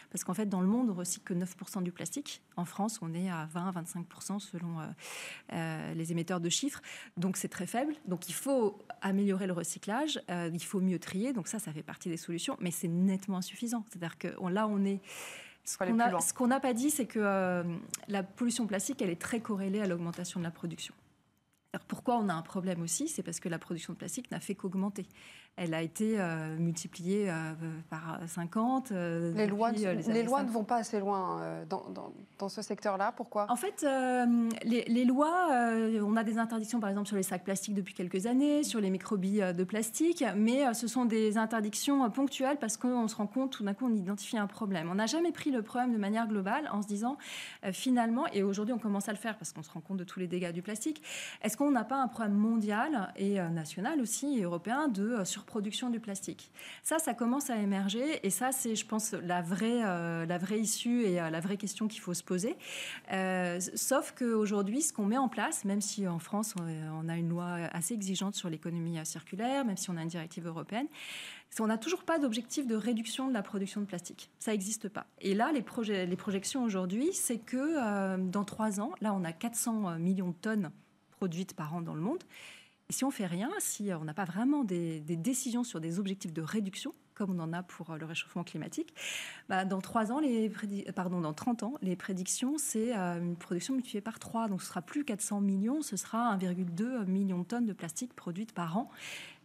parce 0.10 0.24
qu'en 0.24 0.34
fait, 0.34 0.48
dans 0.48 0.60
le 0.60 0.68
monde, 0.68 0.90
on 0.90 0.96
recycle 0.96 1.36
que 1.36 1.40
9% 1.40 1.84
du 1.84 1.92
plastique. 1.92 2.42
En 2.58 2.66
France, 2.66 2.98
on 3.04 3.14
est 3.14 3.30
à 3.30 3.48
20-25% 3.54 4.40
selon 4.40 4.78
les 5.96 6.12
émetteurs 6.12 6.40
de 6.40 6.50
chiffres. 6.50 6.82
Donc, 7.18 7.38
c'est 7.38 7.48
très 7.48 7.68
faible. 7.68 7.94
Donc, 8.08 8.28
il 8.28 8.34
faut 8.34 8.80
améliorer 9.02 9.46
le 9.46 9.54
recyclage. 9.54 10.20
il 10.30 10.64
faut 10.64 10.80
mieux 10.80 11.00
trier. 11.00 11.34
Donc, 11.34 11.48
ça, 11.48 11.60
ça 11.60 11.72
fait 11.72 11.84
partie 11.84 12.10
des 12.10 12.18
solutions, 12.18 12.58
mais 12.60 12.72
c'est 12.72 12.88
nettement 12.88 13.38
insuffisant. 13.38 13.86
C'est-à-dire 13.90 14.18
que 14.18 14.28
là, 14.50 14.68
on 14.68 14.84
est 14.84 15.02
ce 15.64 16.34
qu'on 16.34 16.48
n'a 16.48 16.60
pas 16.60 16.74
dit, 16.74 16.90
c'est 16.90 17.06
que 17.06 17.20
euh, 17.20 17.64
la 18.08 18.24
pollution 18.24 18.68
plastique, 18.68 19.02
elle 19.02 19.10
est 19.10 19.22
très 19.22 19.40
corrélée 19.40 19.82
à 19.82 19.88
l'augmentation 19.88 20.40
de 20.40 20.46
la 20.46 20.52
production. 20.52 20.94
Alors 21.74 21.86
pourquoi 21.86 22.18
on 22.18 22.28
a 22.28 22.34
un 22.34 22.42
problème 22.42 22.82
aussi 22.82 23.08
C'est 23.08 23.24
parce 23.24 23.40
que 23.40 23.48
la 23.48 23.60
production 23.60 23.94
de 23.94 23.98
plastique 23.98 24.30
n'a 24.32 24.40
fait 24.40 24.56
qu'augmenter 24.56 25.06
elle 25.58 25.74
a 25.74 25.82
été 25.82 26.16
euh, 26.18 26.58
multipliée 26.58 27.30
euh, 27.30 27.54
par 27.90 28.20
50. 28.26 28.92
Euh, 28.92 29.34
les 29.34 29.48
lois, 29.48 29.72
les, 29.72 30.24
lois 30.24 30.44
ne 30.44 30.50
vont 30.50 30.64
pas 30.64 30.78
assez 30.78 31.00
loin 31.00 31.42
dans, 31.70 31.86
dans, 32.40 32.50
ce 32.50 32.62
secteur-là. 32.62 33.14
Pourquoi? 33.16 33.46
En 33.50 33.56
fait, 33.56 33.86
les, 34.64 34.84
les, 34.86 35.06
lois, 35.06 35.50
on 36.02 36.16
a 36.16 36.24
des 36.24 36.40
interdictions 36.40 36.80
par 36.80 36.90
exemple 36.90 37.08
sur 37.08 37.18
les 37.18 37.24
sacs 37.24 37.44
plastiques 37.44 37.76
depuis 37.76 37.94
quelques 37.94 38.26
années, 38.26 38.64
sur 38.64 38.82
les 38.82 38.90
microbilles 38.90 39.54
de 39.56 39.64
plastique, 39.64 40.24
mais 40.36 40.74
ce 40.74 40.88
sont 40.88 41.06
des 41.06 41.38
interdictions 41.38 42.10
ponctuelles 42.10 42.58
parce 42.60 42.78
qu'on 42.78 43.08
se 43.08 43.16
rend 43.16 43.28
compte, 43.28 43.52
tout 43.52 43.64
d'un 43.64 43.76
coup, 43.76 43.86
on 43.86 43.94
identifie 43.94 44.38
un 44.38 44.48
problème. 44.48 44.90
On 44.90 44.96
n'a 44.96 45.06
jamais 45.06 45.32
pris 45.32 45.52
le 45.52 45.62
problème 45.62 45.94
de 45.94 46.00
manière 46.00 46.28
globale 46.28 46.68
en 46.72 46.82
se 46.82 46.88
disant 46.88 47.18
finalement, 47.72 48.26
et 48.34 48.42
aujourd'hui 48.42 48.74
on 48.74 48.80
commence 48.80 49.10
à 49.10 49.12
le 49.12 49.18
faire 49.18 49.38
parce 49.38 49.54
qu'on 49.54 49.64
se 49.64 49.70
rend 49.70 49.82
compte 49.82 49.98
de 49.98 50.04
tous 50.04 50.20
les 50.20 50.28
dégâts 50.28 50.52
du 50.52 50.64
plastique, 50.64 51.04
est-ce 51.44 51.56
qu'on 51.58 51.72
n'a 51.72 51.84
pas 51.84 52.02
un 52.02 52.08
problème 52.08 52.34
mondial 52.34 53.14
et 53.18 53.40
national 53.40 54.02
aussi, 54.02 54.40
et 54.40 54.44
européen, 54.44 54.88
de 54.88 55.24
sur 55.24 55.41
production 55.46 55.90
du 55.90 56.00
plastique. 56.00 56.52
Ça, 56.84 57.00
ça 57.00 57.14
commence 57.14 57.50
à 57.50 57.58
émerger 57.58 58.26
et 58.26 58.30
ça, 58.30 58.52
c'est, 58.52 58.76
je 58.76 58.86
pense, 58.86 59.14
la 59.14 59.42
vraie, 59.42 59.82
euh, 59.84 60.26
la 60.26 60.38
vraie 60.38 60.60
issue 60.60 61.04
et 61.04 61.22
euh, 61.22 61.30
la 61.30 61.40
vraie 61.40 61.58
question 61.58 61.88
qu'il 61.88 62.02
faut 62.02 62.14
se 62.14 62.24
poser. 62.24 62.56
Euh, 63.12 63.60
sauf 63.76 64.14
qu'aujourd'hui, 64.18 64.82
ce 64.82 64.94
qu'on 64.94 65.06
met 65.06 65.18
en 65.18 65.30
place, 65.30 65.66
même 65.66 65.82
si 65.82 66.08
en 66.08 66.20
France, 66.20 66.56
on 66.58 67.10
a 67.10 67.18
une 67.18 67.30
loi 67.30 67.48
assez 67.72 67.94
exigeante 67.94 68.36
sur 68.36 68.50
l'économie 68.50 68.98
circulaire, 69.06 69.66
même 69.66 69.78
si 69.78 69.90
on 69.90 69.98
a 69.98 70.04
une 70.04 70.10
directive 70.10 70.48
européenne, 70.48 70.88
on 71.60 71.68
n'a 71.68 71.78
toujours 71.78 72.04
pas 72.04 72.18
d'objectif 72.18 72.66
de 72.66 72.76
réduction 72.76 73.28
de 73.28 73.34
la 73.34 73.42
production 73.42 73.82
de 73.82 73.86
plastique. 73.86 74.30
Ça 74.40 74.52
n'existe 74.52 74.88
pas. 74.88 75.06
Et 75.20 75.36
là, 75.36 75.52
les, 75.52 75.62
projets, 75.62 76.06
les 76.06 76.16
projections 76.16 76.64
aujourd'hui, 76.64 77.10
c'est 77.14 77.40
que 77.40 78.18
dans 78.18 78.46
trois 78.46 78.80
ans, 78.80 78.92
là, 79.02 79.14
on 79.14 79.24
a 79.26 79.34
400 79.34 80.00
millions 80.00 80.30
de 80.30 80.36
tonnes 80.36 80.72
produites 81.12 81.54
par 81.54 81.76
an 81.76 81.82
dans 81.82 81.94
le 81.94 82.02
monde. 82.02 82.24
Et 82.92 82.94
si 82.94 83.06
on 83.06 83.10
fait 83.10 83.26
rien, 83.26 83.50
si 83.60 83.90
on 83.98 84.04
n'a 84.04 84.14
pas 84.14 84.26
vraiment 84.26 84.66
des, 84.66 85.00
décisions 85.00 85.64
sur 85.64 85.80
des 85.80 85.98
objectifs 85.98 86.34
de 86.34 86.42
réduction, 86.42 86.94
comme 87.14 87.30
on 87.30 87.40
en 87.40 87.54
a 87.54 87.64
pour 87.64 87.96
le 87.96 88.06
réchauffement 88.06 88.44
climatique, 88.44 88.94
bah, 89.48 89.64
dans 89.64 89.80
trois 89.80 90.12
ans, 90.12 90.20
les 90.20 90.52
pardon, 90.94 91.22
dans 91.22 91.32
30 91.32 91.64
ans, 91.64 91.74
les 91.82 91.96
prédictions, 91.96 92.58
c'est 92.58 92.94
euh, 92.94 93.18
une 93.18 93.38
production 93.38 93.76
multipliée 93.76 94.02
par 94.02 94.20
3. 94.20 94.50
Donc 94.50 94.62
ce 94.62 94.68
sera 94.68 94.82
plus 94.82 95.06
400 95.06 95.40
millions, 95.40 95.82
ce 95.82 95.96
sera 95.96 96.36
1,2 96.36 97.06
million 97.06 97.40
de 97.40 97.44
tonnes 97.46 97.66
de 97.66 97.72
plastique 97.72 98.14
produites 98.14 98.52
par 98.52 98.78
an 98.78 98.90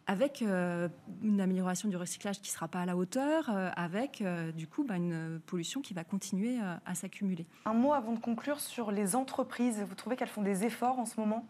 avec 0.09 0.43
euh, 0.43 0.89
une 1.23 1.41
amélioration 1.41 1.89
du 1.89 1.97
recyclage 1.97 2.41
qui 2.41 2.51
ne 2.51 2.55
sera 2.55 2.67
pas 2.67 2.81
à 2.81 2.87
la 2.87 2.97
hauteur, 2.97 3.49
euh, 3.51 3.71
avec 3.77 4.25
du 4.57 4.67
coup 4.67 4.83
bah, 4.83 4.97
une 4.97 5.41
pollution 5.47 5.83
qui 5.83 5.95
va 5.95 6.03
continuer 6.03 6.59
à 6.85 6.95
s'accumuler. 6.97 7.47
Un 7.65 7.75
mot 7.75 7.93
avant 7.93 8.13
de 8.13 8.19
conclure 8.19 8.59
sur 8.59 8.91
les 8.91 9.15
entreprises. 9.15 9.85
Vous 9.89 9.95
trouvez 9.95 10.17
qu'elles 10.17 10.27
font 10.27 10.43
des 10.43 10.65
efforts 10.65 10.99
en 10.99 11.07
ce 11.07 11.21
moment? 11.21 11.47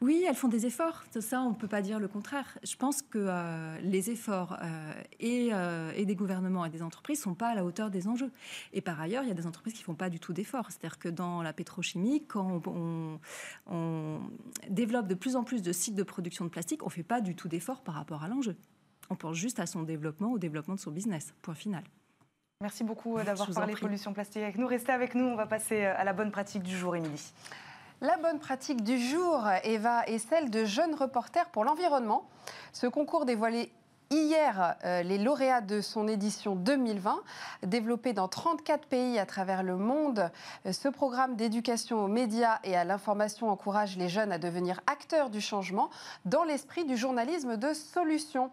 Oui, 0.00 0.24
elles 0.28 0.34
font 0.34 0.48
des 0.48 0.64
efforts. 0.64 1.02
Ça, 1.20 1.42
on 1.42 1.50
ne 1.50 1.54
peut 1.54 1.66
pas 1.66 1.82
dire 1.82 1.98
le 1.98 2.06
contraire. 2.06 2.56
Je 2.62 2.76
pense 2.76 3.02
que 3.02 3.18
euh, 3.18 3.78
les 3.80 4.10
efforts 4.10 4.56
euh, 4.62 4.92
euh, 5.22 5.92
et, 5.96 6.06
des 6.06 6.14
gouvernements 6.14 6.64
et 6.64 6.70
des 6.70 6.82
entreprises 6.82 7.18
ne 7.18 7.24
sont 7.24 7.34
pas 7.34 7.48
à 7.48 7.54
la 7.56 7.64
hauteur 7.64 7.90
des 7.90 8.06
enjeux. 8.06 8.30
Et 8.72 8.80
par 8.80 9.00
ailleurs, 9.00 9.24
il 9.24 9.28
y 9.28 9.32
a 9.32 9.34
des 9.34 9.46
entreprises 9.46 9.74
qui 9.74 9.80
ne 9.80 9.86
font 9.86 9.96
pas 9.96 10.08
du 10.08 10.20
tout 10.20 10.32
d'efforts. 10.32 10.66
C'est-à-dire 10.70 10.98
que 10.98 11.08
dans 11.08 11.42
la 11.42 11.52
pétrochimie, 11.52 12.24
quand 12.26 12.62
on, 12.68 13.18
on, 13.66 14.20
développe 14.70 15.08
de 15.08 15.14
plus 15.14 15.34
en 15.34 15.42
plus 15.42 15.62
de 15.62 15.72
sites 15.72 15.96
de 15.96 16.04
production 16.04 16.44
de 16.44 16.50
plastique, 16.50 16.84
on 16.84 16.86
ne 16.86 16.92
fait 16.92 17.02
pas 17.02 17.20
du 17.20 17.34
tout 17.34 17.48
d'efforts 17.48 17.82
par 17.82 17.96
rapport 17.96 18.22
à 18.22 18.28
l'enjeu. 18.28 18.56
On 19.10 19.16
pense 19.16 19.36
juste 19.36 19.58
à 19.58 19.66
son 19.66 19.82
développement, 19.82 20.30
au 20.30 20.38
développement 20.38 20.74
de 20.74 20.80
son 20.80 20.92
business. 20.92 21.34
Point 21.42 21.54
final. 21.54 21.82
Merci 22.60 22.84
beaucoup 22.84 23.16
d'avoir 23.22 23.50
parlé 23.50 23.74
pollution 23.74 24.12
plastique 24.12 24.42
avec 24.42 24.58
nous. 24.58 24.66
Restez 24.66 24.92
avec 24.92 25.14
nous, 25.16 25.24
on 25.24 25.36
va 25.36 25.46
passer 25.46 25.84
à 25.84 26.04
la 26.04 26.12
bonne 26.12 26.30
pratique 26.30 26.62
du 26.62 26.76
jour, 26.76 26.94
Émilie. 26.94 27.32
La 28.00 28.16
bonne 28.16 28.38
pratique 28.38 28.84
du 28.84 28.96
jour, 28.96 29.44
Eva, 29.64 30.04
est 30.06 30.18
celle 30.18 30.50
de 30.50 30.64
jeunes 30.64 30.94
reporters 30.94 31.48
pour 31.50 31.64
l'environnement. 31.64 32.28
Ce 32.72 32.86
concours 32.86 33.24
dévoilé 33.24 33.72
hier 34.10 34.76
euh, 34.84 35.02
les 35.02 35.18
lauréats 35.18 35.60
de 35.60 35.80
son 35.80 36.06
édition 36.06 36.54
2020, 36.54 37.20
développé 37.64 38.12
dans 38.12 38.28
34 38.28 38.86
pays 38.86 39.18
à 39.18 39.26
travers 39.26 39.64
le 39.64 39.76
monde. 39.76 40.30
Euh, 40.64 40.72
ce 40.72 40.88
programme 40.88 41.34
d'éducation 41.34 42.04
aux 42.04 42.08
médias 42.08 42.60
et 42.62 42.76
à 42.76 42.84
l'information 42.84 43.50
encourage 43.50 43.96
les 43.96 44.08
jeunes 44.08 44.30
à 44.30 44.38
devenir 44.38 44.80
acteurs 44.86 45.28
du 45.28 45.40
changement 45.40 45.90
dans 46.24 46.44
l'esprit 46.44 46.84
du 46.84 46.96
journalisme 46.96 47.56
de 47.56 47.72
solution. 47.74 48.52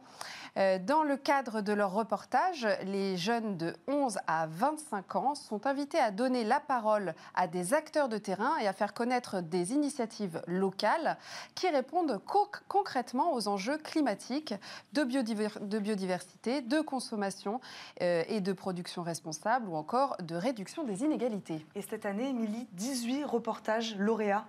Euh, 0.57 0.79
dans 0.79 1.03
le 1.03 1.17
cadre 1.17 1.61
de 1.61 1.73
leur 1.73 1.91
reportage, 1.93 2.67
les 2.83 3.17
jeunes 3.17 3.57
de 3.57 3.75
11 3.87 4.19
à 4.27 4.47
25 4.47 5.15
ans 5.15 5.35
sont 5.35 5.67
invités 5.67 5.99
à 5.99 6.11
donner 6.11 6.43
la 6.43 6.59
parole 6.59 7.13
à 7.33 7.47
des 7.47 7.73
acteurs 7.73 8.09
de 8.09 8.17
terrain 8.17 8.57
et 8.61 8.67
à 8.67 8.73
faire 8.73 8.93
connaître 8.93 9.41
des 9.41 9.73
initiatives 9.73 10.41
locales 10.47 11.17
qui 11.55 11.67
répondent 11.69 12.21
concrètement 12.67 13.33
aux 13.33 13.47
enjeux 13.47 13.77
climatiques, 13.77 14.53
de, 14.93 15.03
biodiversité, 15.03 16.61
de 16.61 16.81
consommation 16.81 17.59
euh, 18.01 18.23
et 18.27 18.39
de 18.39 18.53
production 18.53 19.03
responsable 19.03 19.67
ou 19.67 19.75
encore 19.75 20.15
de 20.21 20.35
réduction 20.35 20.83
des 20.83 21.03
inégalités. 21.03 21.65
Et 21.75 21.81
cette 21.81 22.05
année, 22.05 22.29
Émilie, 22.29 22.67
18 22.73 23.25
reportages 23.25 23.95
lauréats 23.97 24.45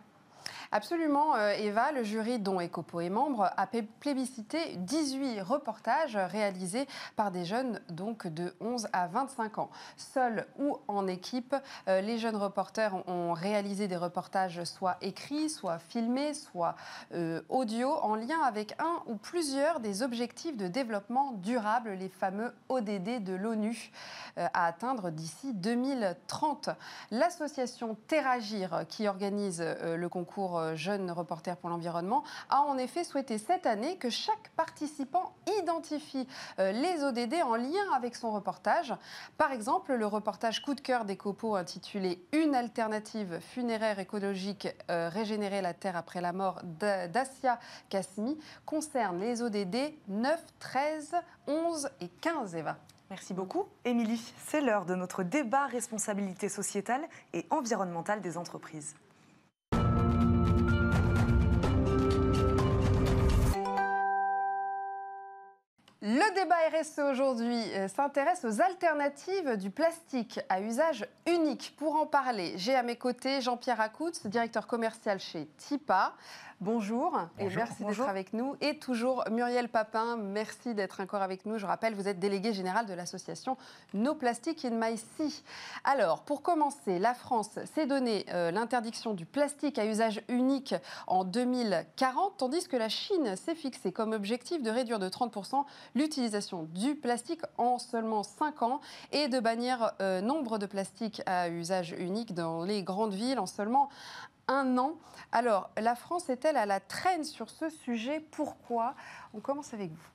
Absolument, 0.73 1.37
euh, 1.37 1.52
Eva, 1.52 1.92
le 1.92 2.02
jury 2.02 2.38
dont 2.38 2.61
Ecopo 2.61 3.00
est 3.00 3.11
membre 3.11 3.50
a 3.56 3.66
plébiscité 4.00 4.76
18 4.76 5.40
reportages 5.42 6.16
réalisés 6.16 6.87
par 7.14 7.30
des 7.30 7.44
jeunes 7.44 7.80
donc 7.88 8.26
de 8.26 8.54
11 8.61 8.88
à 8.92 9.06
25 9.06 9.58
ans. 9.58 9.70
Seuls 9.96 10.46
ou 10.58 10.78
en 10.88 11.06
équipe, 11.06 11.54
euh, 11.88 12.00
les 12.00 12.18
jeunes 12.18 12.37
reporters 12.37 12.94
ont 13.08 13.32
réalisé 13.32 13.87
des 13.87 13.96
reportages 13.96 14.64
soit 14.64 14.96
écrits, 15.02 15.50
soit 15.50 15.78
filmés, 15.78 16.35
soit 16.35 16.75
euh, 17.14 17.42
audio 17.49 17.92
en 17.92 18.16
lien 18.16 18.40
avec 18.44 18.75
un 18.80 19.02
ou 19.06 19.16
plusieurs 19.16 19.80
des 19.80 20.02
objectifs 20.02 20.56
de 20.56 20.68
développement 20.68 21.32
durable, 21.32 21.90
les 21.90 22.08
fameux 22.08 22.52
ODD 22.68 23.23
de 23.23 23.35
l'ONU, 23.35 23.90
à 24.37 24.66
atteindre 24.66 25.11
d'ici 25.11 25.54
2030. 25.54 26.70
L'association 27.11 27.96
Terragir, 28.06 28.85
qui 28.88 29.08
organise 29.08 29.62
le 29.62 30.08
concours 30.08 30.55
euh, 30.58 30.76
Jeunes 30.76 31.10
Reporters 31.10 31.56
pour 31.56 31.70
l'Environnement, 31.70 32.25
a 32.50 32.60
en 32.60 32.78
effet 32.78 33.04
souhaité 33.04 33.38
cette 33.38 33.66
année 33.66 33.96
que 33.96 34.10
chaque 34.10 34.50
participant 34.56 35.34
identifie 35.60 36.26
euh, 36.58 36.72
les 36.72 37.02
ODD 37.02 37.34
en 37.44 37.56
lien 37.56 37.92
avec 37.94 38.16
son 38.16 38.32
reportage. 38.32 38.94
Par 39.38 39.52
exemple, 39.52 39.94
le 39.94 40.06
reportage 40.06 40.62
coup 40.62 40.75
de 40.75 40.80
cœur 40.80 41.04
des 41.04 41.16
copeaux 41.16 41.56
intitulé 41.56 42.25
Une 42.32 42.54
alternative 42.54 43.40
funéraire 43.40 43.98
écologique, 43.98 44.68
euh, 44.90 45.08
régénérer 45.08 45.62
la 45.62 45.75
Terre 45.75 45.96
après 45.96 46.20
la 46.20 46.32
mort 46.32 46.60
d'Asia 46.64 47.58
Kasmi 47.88 48.38
concerne 48.64 49.18
les 49.20 49.42
ODD 49.42 49.94
9, 50.08 50.44
13, 50.58 51.16
11 51.46 51.88
et 52.00 52.08
15, 52.08 52.54
Eva. 52.54 52.76
Merci 53.10 53.34
beaucoup. 53.34 53.66
Émilie, 53.84 54.20
c'est 54.46 54.60
l'heure 54.60 54.84
de 54.84 54.94
notre 54.94 55.22
débat 55.22 55.66
responsabilité 55.66 56.48
sociétale 56.48 57.02
et 57.32 57.46
environnementale 57.50 58.20
des 58.20 58.36
entreprises. 58.36 58.96
Le 66.08 66.34
débat 66.36 66.54
RSE 66.72 67.00
aujourd'hui 67.00 67.60
euh, 67.75 67.88
s'intéresse 67.88 68.44
aux 68.44 68.60
alternatives 68.60 69.56
du 69.56 69.70
plastique 69.70 70.38
à 70.48 70.60
usage 70.60 71.04
unique. 71.26 71.75
Pour 71.76 71.96
en 71.96 72.06
parler, 72.06 72.52
j'ai 72.58 72.76
à 72.76 72.84
mes 72.84 72.94
côtés 72.94 73.40
Jean-Pierre 73.40 73.80
Acoutz, 73.80 74.25
directeur 74.25 74.68
commercial 74.68 75.18
chez 75.18 75.48
TIPA. 75.58 76.14
Bonjour, 76.62 77.20
et 77.38 77.50
merci 77.50 77.84
d'être 77.84 78.08
avec 78.08 78.32
nous. 78.32 78.56
Et 78.62 78.78
toujours 78.78 79.25
Muriel 79.30 79.68
Papin, 79.68 80.16
merci 80.16 80.75
d'être 80.75 81.02
encore 81.02 81.20
avec 81.20 81.44
nous. 81.44 81.58
Je 81.58 81.66
rappelle, 81.66 81.94
vous 81.94 82.08
êtes 82.08 82.18
délégué 82.18 82.54
général 82.54 82.86
de 82.86 82.94
l'association 82.94 83.58
No 83.92 84.14
Plastic 84.14 84.64
in 84.64 84.70
My 84.70 84.96
Sea. 84.96 85.42
Alors, 85.84 86.22
pour 86.22 86.40
commencer, 86.40 86.98
la 86.98 87.12
France 87.12 87.58
s'est 87.75 87.84
donné 87.84 88.25
euh, 88.30 88.50
l'interdiction 88.50 89.12
du 89.12 89.26
plastique 89.26 89.78
à 89.78 89.84
usage 89.84 90.22
unique 90.28 90.75
en 91.06 91.25
2040, 91.25 92.38
tandis 92.38 92.66
que 92.66 92.78
la 92.78 92.88
Chine 92.88 93.36
s'est 93.36 93.54
fixé 93.54 93.92
comme 93.92 94.12
objectif 94.12 94.62
de 94.62 94.70
réduire 94.70 94.98
de 94.98 95.10
30% 95.10 95.62
l'utilisation 95.94 96.62
du 96.72 96.94
plastique 96.94 97.42
en 97.58 97.78
seulement 97.78 98.22
5 98.22 98.62
ans 98.62 98.80
et 99.12 99.28
de 99.28 99.40
bannir 99.40 99.92
euh, 100.00 100.22
nombre 100.22 100.56
de 100.56 100.64
plastiques 100.64 101.20
à 101.26 101.50
usage 101.50 101.94
unique 101.98 102.32
dans 102.32 102.64
les 102.64 102.82
grandes 102.82 103.12
villes 103.12 103.38
en 103.38 103.46
seulement 103.46 103.90
un 104.49 104.79
an. 104.79 104.99
Alors, 105.33 105.71
la 105.76 105.95
France 105.95 106.29
est-elle 106.29 106.57
à 106.57 106.67
la 106.67 106.81
traîne 106.81 107.25
sur 107.25 107.50
ce 107.50 107.69
sujet? 107.69 108.21
Pourquoi? 108.31 108.95
On 109.35 109.41
commence 109.41 109.75
avec 109.75 109.91
vous. 109.91 110.09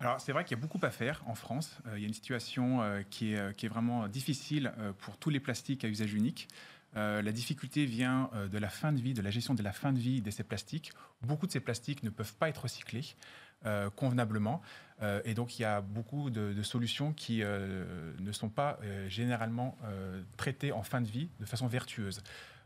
Alors 0.00 0.20
c'est 0.20 0.32
vrai 0.32 0.44
qu'il 0.44 0.56
y 0.56 0.60
a 0.60 0.62
beaucoup 0.62 0.80
à 0.82 0.90
faire 0.90 1.22
en 1.26 1.34
France. 1.34 1.78
Euh, 1.86 1.96
il 1.96 2.02
y 2.02 2.04
a 2.04 2.08
une 2.08 2.14
situation 2.14 2.82
euh, 2.82 3.02
qui, 3.08 3.34
est, 3.34 3.56
qui, 3.56 3.66
est, 3.66 3.68
vraiment 3.68 4.08
difficile 4.08 4.72
pour 4.98 5.16
tous 5.16 5.30
les 5.30 5.40
plastiques 5.40 5.84
à 5.84 5.88
usage 5.88 6.12
unique. 6.12 6.48
la 6.94 7.32
difficulté 7.32 7.86
vient 7.86 8.30
de 8.52 8.58
la 8.58 8.68
fin 8.68 8.92
de 8.92 9.00
vie, 9.00 9.14
de 9.14 9.22
la 9.22 9.30
gestion 9.30 9.54
de 9.54 9.62
la 9.62 9.72
fin 9.72 9.92
de 9.92 9.98
vie 9.98 10.20
de 10.20 10.30
ces 10.30 10.44
plastiques. 10.44 10.92
Beaucoup 11.22 11.46
de 11.46 11.52
ces 11.52 11.60
plastiques 11.60 12.02
ne 12.02 12.10
peuvent 12.10 12.34
pas 12.34 12.48
être 12.48 12.62
recyclés. 12.62 13.16
Euh, 13.66 13.88
convenablement. 13.88 14.60
Euh, 15.00 15.22
et 15.24 15.32
donc, 15.32 15.58
il 15.58 15.62
y 15.62 15.64
a 15.64 15.80
beaucoup 15.80 16.28
de, 16.28 16.62
solutions 16.62 17.14
qui 17.14 17.42
euh, 17.42 18.12
ne 18.20 18.30
sont 18.30 18.50
pas 18.50 18.78
généralement 19.08 19.78
traitées 20.36 20.70
en 20.72 20.82
fin 20.82 21.00
de 21.00 21.06
vie 21.06 21.30
de 21.40 21.46
façon 21.46 21.66
vertueuse. 21.66 22.22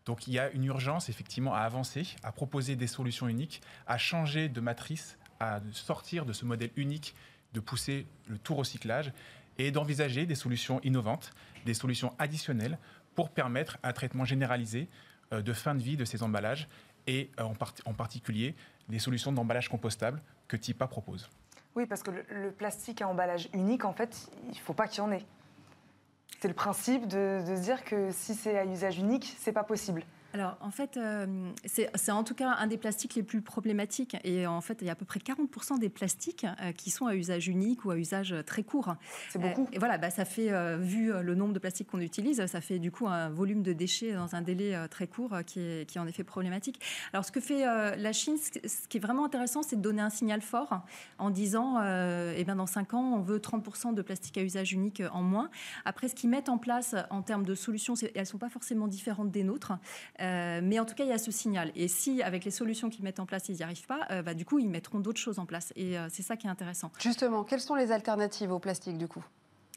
Donc, 0.09 0.27
il 0.27 0.33
y 0.33 0.39
a 0.39 0.51
une 0.53 0.65
urgence, 0.65 1.11
effectivement, 1.11 1.53
à 1.53 1.59
avancer, 1.59 2.17
à 2.23 2.33
proposer 2.33 2.77
des 2.77 2.87
solutions 2.87 3.29
uniques, 3.29 3.61
à 3.87 3.99
changer 3.99 4.49
de 4.49 4.59
matrice, 4.59 5.19
à 5.39 5.61
sortir 5.71 6.25
de 6.25 6.33
ce 6.33 6.47
modèle 6.47 6.71
unique, 6.77 7.15
de 7.53 7.61
pousser 7.61 8.07
le 8.27 8.39
tout 8.39 8.55
recyclage 8.55 9.13
et 9.59 9.71
d'envisager 9.71 10.25
des 10.25 10.35
solutions 10.35 10.81
innovantes, 10.81 11.35
des 11.67 11.75
solutions 11.75 12.15
additionnelles 12.19 12.79
pour 13.15 13.29
permettre 13.29 13.77
un 13.83 13.93
traitement 13.93 14.25
généralisé 14.25 14.89
de 15.31 15.53
fin 15.53 15.75
de 15.75 15.83
vie 15.83 15.99
de 15.99 16.07
ces 16.07 16.23
emballages 16.23 16.69
et 17.07 17.31
en, 17.39 17.53
en 17.85 17.93
particulier 17.93 18.55
des 18.89 19.01
solutions 19.01 19.31
d'emballage 19.31 19.69
compostable 19.69 20.23
que 20.47 20.57
TIPA 20.57 20.87
propose. 20.87 21.29
Oui, 21.77 21.85
parce 21.85 22.03
que 22.03 22.11
le, 22.11 22.51
plastique 22.51 23.03
à 23.03 23.09
emballage 23.09 23.51
unique, 23.53 23.85
en 23.85 23.93
fait, 23.93 24.31
il 24.45 24.53
ne 24.53 24.55
faut 24.55 24.73
pas 24.73 24.89
qu'il 24.89 24.99
y 24.99 25.07
en 25.07 25.13
ait. 25.13 25.27
C'est 26.41 26.49
le 26.49 26.55
principe 26.55 27.09
de, 27.09 27.43
dire 27.61 27.85
que 27.85 28.13
si 28.13 28.35
c'est 28.35 28.57
à 28.57 28.65
usage 28.65 28.99
unique, 28.99 29.37
c'est 29.41 29.53
pas 29.53 29.65
possible. 29.65 30.05
Alors, 30.35 30.59
en 30.61 30.71
fait, 30.71 30.99
euh, 30.99 31.51
c'est 31.65 32.13
en 32.13 32.23
tout 32.23 32.35
cas 32.35 32.51
un 32.51 32.67
des 32.67 32.77
plastiques 32.77 33.15
les 33.15 33.23
plus 33.23 33.41
problématiques. 33.41 34.17
Et 34.25 34.47
en 34.47 34.61
fait, 34.61 34.79
il 34.83 34.87
y 34.87 34.91
a 34.91 34.93
à 34.93 34.97
peu 34.97 35.07
près 35.07 35.21
40% 35.21 35.79
des 35.79 35.89
plastiques 35.89 36.45
euh, 36.63 36.73
qui 36.73 36.91
sont 36.91 37.07
à 37.07 37.15
usage 37.15 37.49
unique 37.49 37.87
ou 37.87 37.91
à 37.91 37.97
usage 37.97 38.35
très 38.45 38.63
court. 38.63 38.95
C'est 39.31 39.39
beaucoup. 39.39 39.63
Euh, 39.63 39.73
et 39.73 39.79
voilà, 39.79 39.97
bah, 39.97 40.11
ça 40.11 40.27
fait, 40.27 40.51
vu 40.79 41.13
le 41.13 41.35
nombre 41.35 41.55
de 41.55 41.59
plastiques 41.59 41.89
qu'on 41.89 42.01
utilise, 42.01 42.45
ça 42.47 42.61
fait 42.61 42.79
du 42.79 42.91
coup 42.91 43.07
un 43.07 43.31
volume 43.31 43.63
de 43.63 43.73
déchets 43.73 44.13
dans 44.13 44.35
un 44.35 44.43
délai 44.43 44.77
très 44.91 45.07
court 45.07 45.39
qui 45.47 45.61
est, 45.61 45.89
qui 45.89 45.99
est 45.99 46.01
en 46.01 46.07
effet 46.07 46.25
problématique. 46.25 46.81
Alors, 47.13 47.25
ce 47.25 47.33
que 47.33 47.41
fait 47.41 47.65
la 47.65 48.13
Chine, 48.13 48.37
ce 48.39 48.89
qui 48.89 48.99
est 48.99 49.01
vraiment 49.01 49.25
intéressant, 49.25 49.63
c'est 49.63 49.77
de 49.77 49.81
donner 49.81 50.03
un 50.03 50.11
signal 50.11 50.43
fort 50.43 50.83
en 51.19 51.31
disant, 51.31 51.81
eh 51.83 52.45
bien, 52.45 52.57
dans 52.57 52.67
5 52.67 52.95
ans, 52.95 53.15
on 53.15 53.21
veut 53.21 53.39
30% 53.39 53.95
de 53.95 54.03
plastique 54.03 54.37
à 54.37 54.43
usage 54.43 54.73
unique 54.73 55.03
en 55.13 55.23
moins. 55.23 55.51
Après, 55.85 56.09
ce 56.09 56.15
qu'ils 56.15 56.31
mettent 56.31 56.49
en 56.49 56.59
place 56.59 56.95
en 57.11 57.23
termes 57.23 57.45
de 57.45 57.55
solutions, 57.55 57.95
elles 58.03 58.21
ne 58.21 58.25
sont 58.25 58.39
pas 58.39 58.51
forcément 58.51 58.89
différentes 58.89 59.31
des 59.31 59.45
nôtres. 59.45 59.73
Euh, 60.21 60.61
mais 60.63 60.79
en 60.79 60.85
tout 60.85 60.95
cas, 60.95 61.05
il 61.05 61.11
y 61.11 61.13
a 61.13 61.19
ce 61.19 61.31
signal. 61.31 61.71
Et 61.75 61.89
si, 61.89 62.23
avec 62.23 62.45
les 62.45 62.51
solutions 62.51 62.91
qu'ils 62.91 63.05
mettent 63.05 63.21
en 63.21 63.27
place, 63.27 63.49
ils 63.49 63.57
n'y 63.57 63.63
arrivent 63.63 63.87
pas, 63.87 64.07
euh, 64.11 64.23
bah, 64.23 64.35
du 64.35 64.45
coup, 64.45 64.59
ils 64.59 64.69
mettront 64.69 64.99
d'autres 64.99 65.21
choses 65.21 65.39
en 65.39 65.47
place. 65.47 65.73
Et 65.77 65.99
euh, 65.99 66.09
c'est 66.11 66.23
ça 66.23 66.37
qui 66.37 66.47
est 66.47 66.51
intéressant. 66.51 66.91
Justement, 66.99 67.45
quelles 67.45 67.61
sont 67.61 67.75
les 67.75 67.93
alternatives 67.93 68.53
au 68.53 68.59
plastique, 68.59 68.99
du 68.99 69.09
coup? 69.09 69.25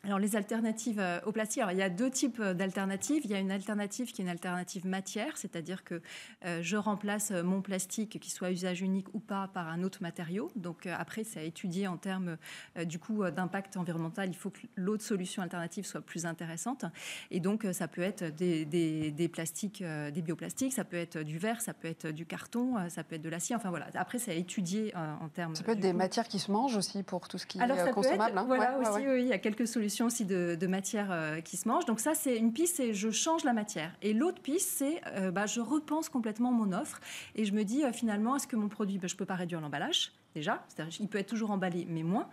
Alors 0.03 0.17
les 0.17 0.35
alternatives 0.35 0.99
euh, 0.99 1.19
au 1.27 1.31
plastique, 1.31 1.61
il 1.69 1.77
y 1.77 1.83
a 1.83 1.89
deux 1.89 2.09
types 2.09 2.39
euh, 2.39 2.55
d'alternatives. 2.55 3.21
Il 3.23 3.29
y 3.29 3.35
a 3.35 3.39
une 3.39 3.51
alternative 3.51 4.11
qui 4.11 4.21
est 4.21 4.25
une 4.25 4.31
alternative 4.31 4.87
matière, 4.87 5.37
c'est-à-dire 5.37 5.83
que 5.83 6.01
euh, 6.45 6.59
je 6.63 6.75
remplace 6.75 7.29
mon 7.29 7.61
plastique, 7.61 8.19
qu'il 8.19 8.31
soit 8.31 8.49
usage 8.49 8.81
unique 8.81 9.13
ou 9.13 9.19
pas, 9.19 9.47
par 9.53 9.67
un 9.67 9.83
autre 9.83 9.99
matériau. 10.01 10.51
Donc 10.55 10.87
après, 10.87 11.23
c'est 11.23 11.39
à 11.39 11.43
étudier 11.43 11.87
en 11.87 11.97
termes 11.97 12.37
du 12.85 12.97
coup 12.97 13.23
d'impact 13.29 13.77
environnemental. 13.77 14.29
Il 14.29 14.35
faut 14.35 14.49
que 14.49 14.61
l'autre 14.75 15.03
solution 15.03 15.43
alternative 15.43 15.85
soit 15.85 16.01
plus 16.01 16.25
intéressante. 16.25 16.85
Et 17.29 17.39
donc 17.39 17.65
ça 17.71 17.87
peut 17.87 18.01
être 18.01 18.23
des, 18.35 18.65
des, 18.65 19.29
plastiques, 19.29 19.83
des 19.83 20.21
bioplastiques, 20.21 20.73
ça 20.73 20.83
peut 20.83 20.97
être 20.97 21.19
du 21.19 21.37
verre, 21.37 21.61
ça 21.61 21.73
peut 21.73 21.87
être 21.87 22.07
du 22.07 22.25
carton, 22.25 22.89
ça 22.89 23.03
peut 23.03 23.15
être 23.15 23.21
de 23.21 23.29
l'acier. 23.29 23.55
Enfin 23.55 23.69
voilà. 23.69 23.87
Après, 23.95 24.19
c'est 24.19 24.31
à 24.31 24.35
étudier 24.35 24.93
en 24.95 25.29
termes. 25.29 25.55
Ça 25.55 25.63
peut 25.63 25.73
être 25.73 25.79
des 25.79 25.93
matières 25.93 26.27
qui 26.27 26.39
se 26.39 26.51
mangent 26.51 26.75
aussi 26.75 27.03
pour 27.03 27.27
tout 27.27 27.37
ce 27.37 27.45
qui 27.45 27.59
est 27.59 27.91
consommable. 27.93 28.37
Hein. 28.37 28.45
voilà 28.45 28.77
aussi, 28.79 29.07
oui, 29.07 29.21
il 29.21 29.27
y 29.27 29.33
a 29.33 29.39
quelques 29.39 29.67
solutions 29.67 29.90
aussi 29.99 30.25
de, 30.25 30.67
matière 30.67 31.11
euh, 31.11 31.41
qui 31.41 31.57
se 31.57 31.67
mange. 31.67 31.85
Donc 31.85 31.99
ça, 31.99 32.13
c'est 32.13 32.37
une 32.37 32.53
piste, 32.53 32.77
c'est 32.77 32.93
je 32.93 33.11
change 33.11 33.43
la 33.43 33.53
matière. 33.53 33.91
Et 34.01 34.13
l'autre 34.13 34.41
piste, 34.41 34.69
c'est 34.77 35.01
euh, 35.07 35.31
bah, 35.31 35.45
je 35.45 35.59
repense 35.59 36.07
complètement 36.07 36.51
mon 36.51 36.71
offre 36.71 36.99
et 37.35 37.45
je 37.45 37.53
me 37.53 37.63
dis 37.63 37.83
euh, 37.83 37.91
finalement, 37.91 38.35
est-ce 38.35 38.47
que 38.47 38.55
mon 38.55 38.69
produit, 38.69 38.97
bah, 38.97 39.07
je 39.07 39.15
peux 39.15 39.25
pas 39.25 39.35
réduire 39.35 39.59
l'emballage? 39.59 40.11
Déjà, 40.35 40.65
il 40.99 41.07
peut 41.07 41.17
être 41.17 41.29
toujours 41.29 41.51
emballé, 41.51 41.85
mais 41.89 42.03
moins. 42.03 42.29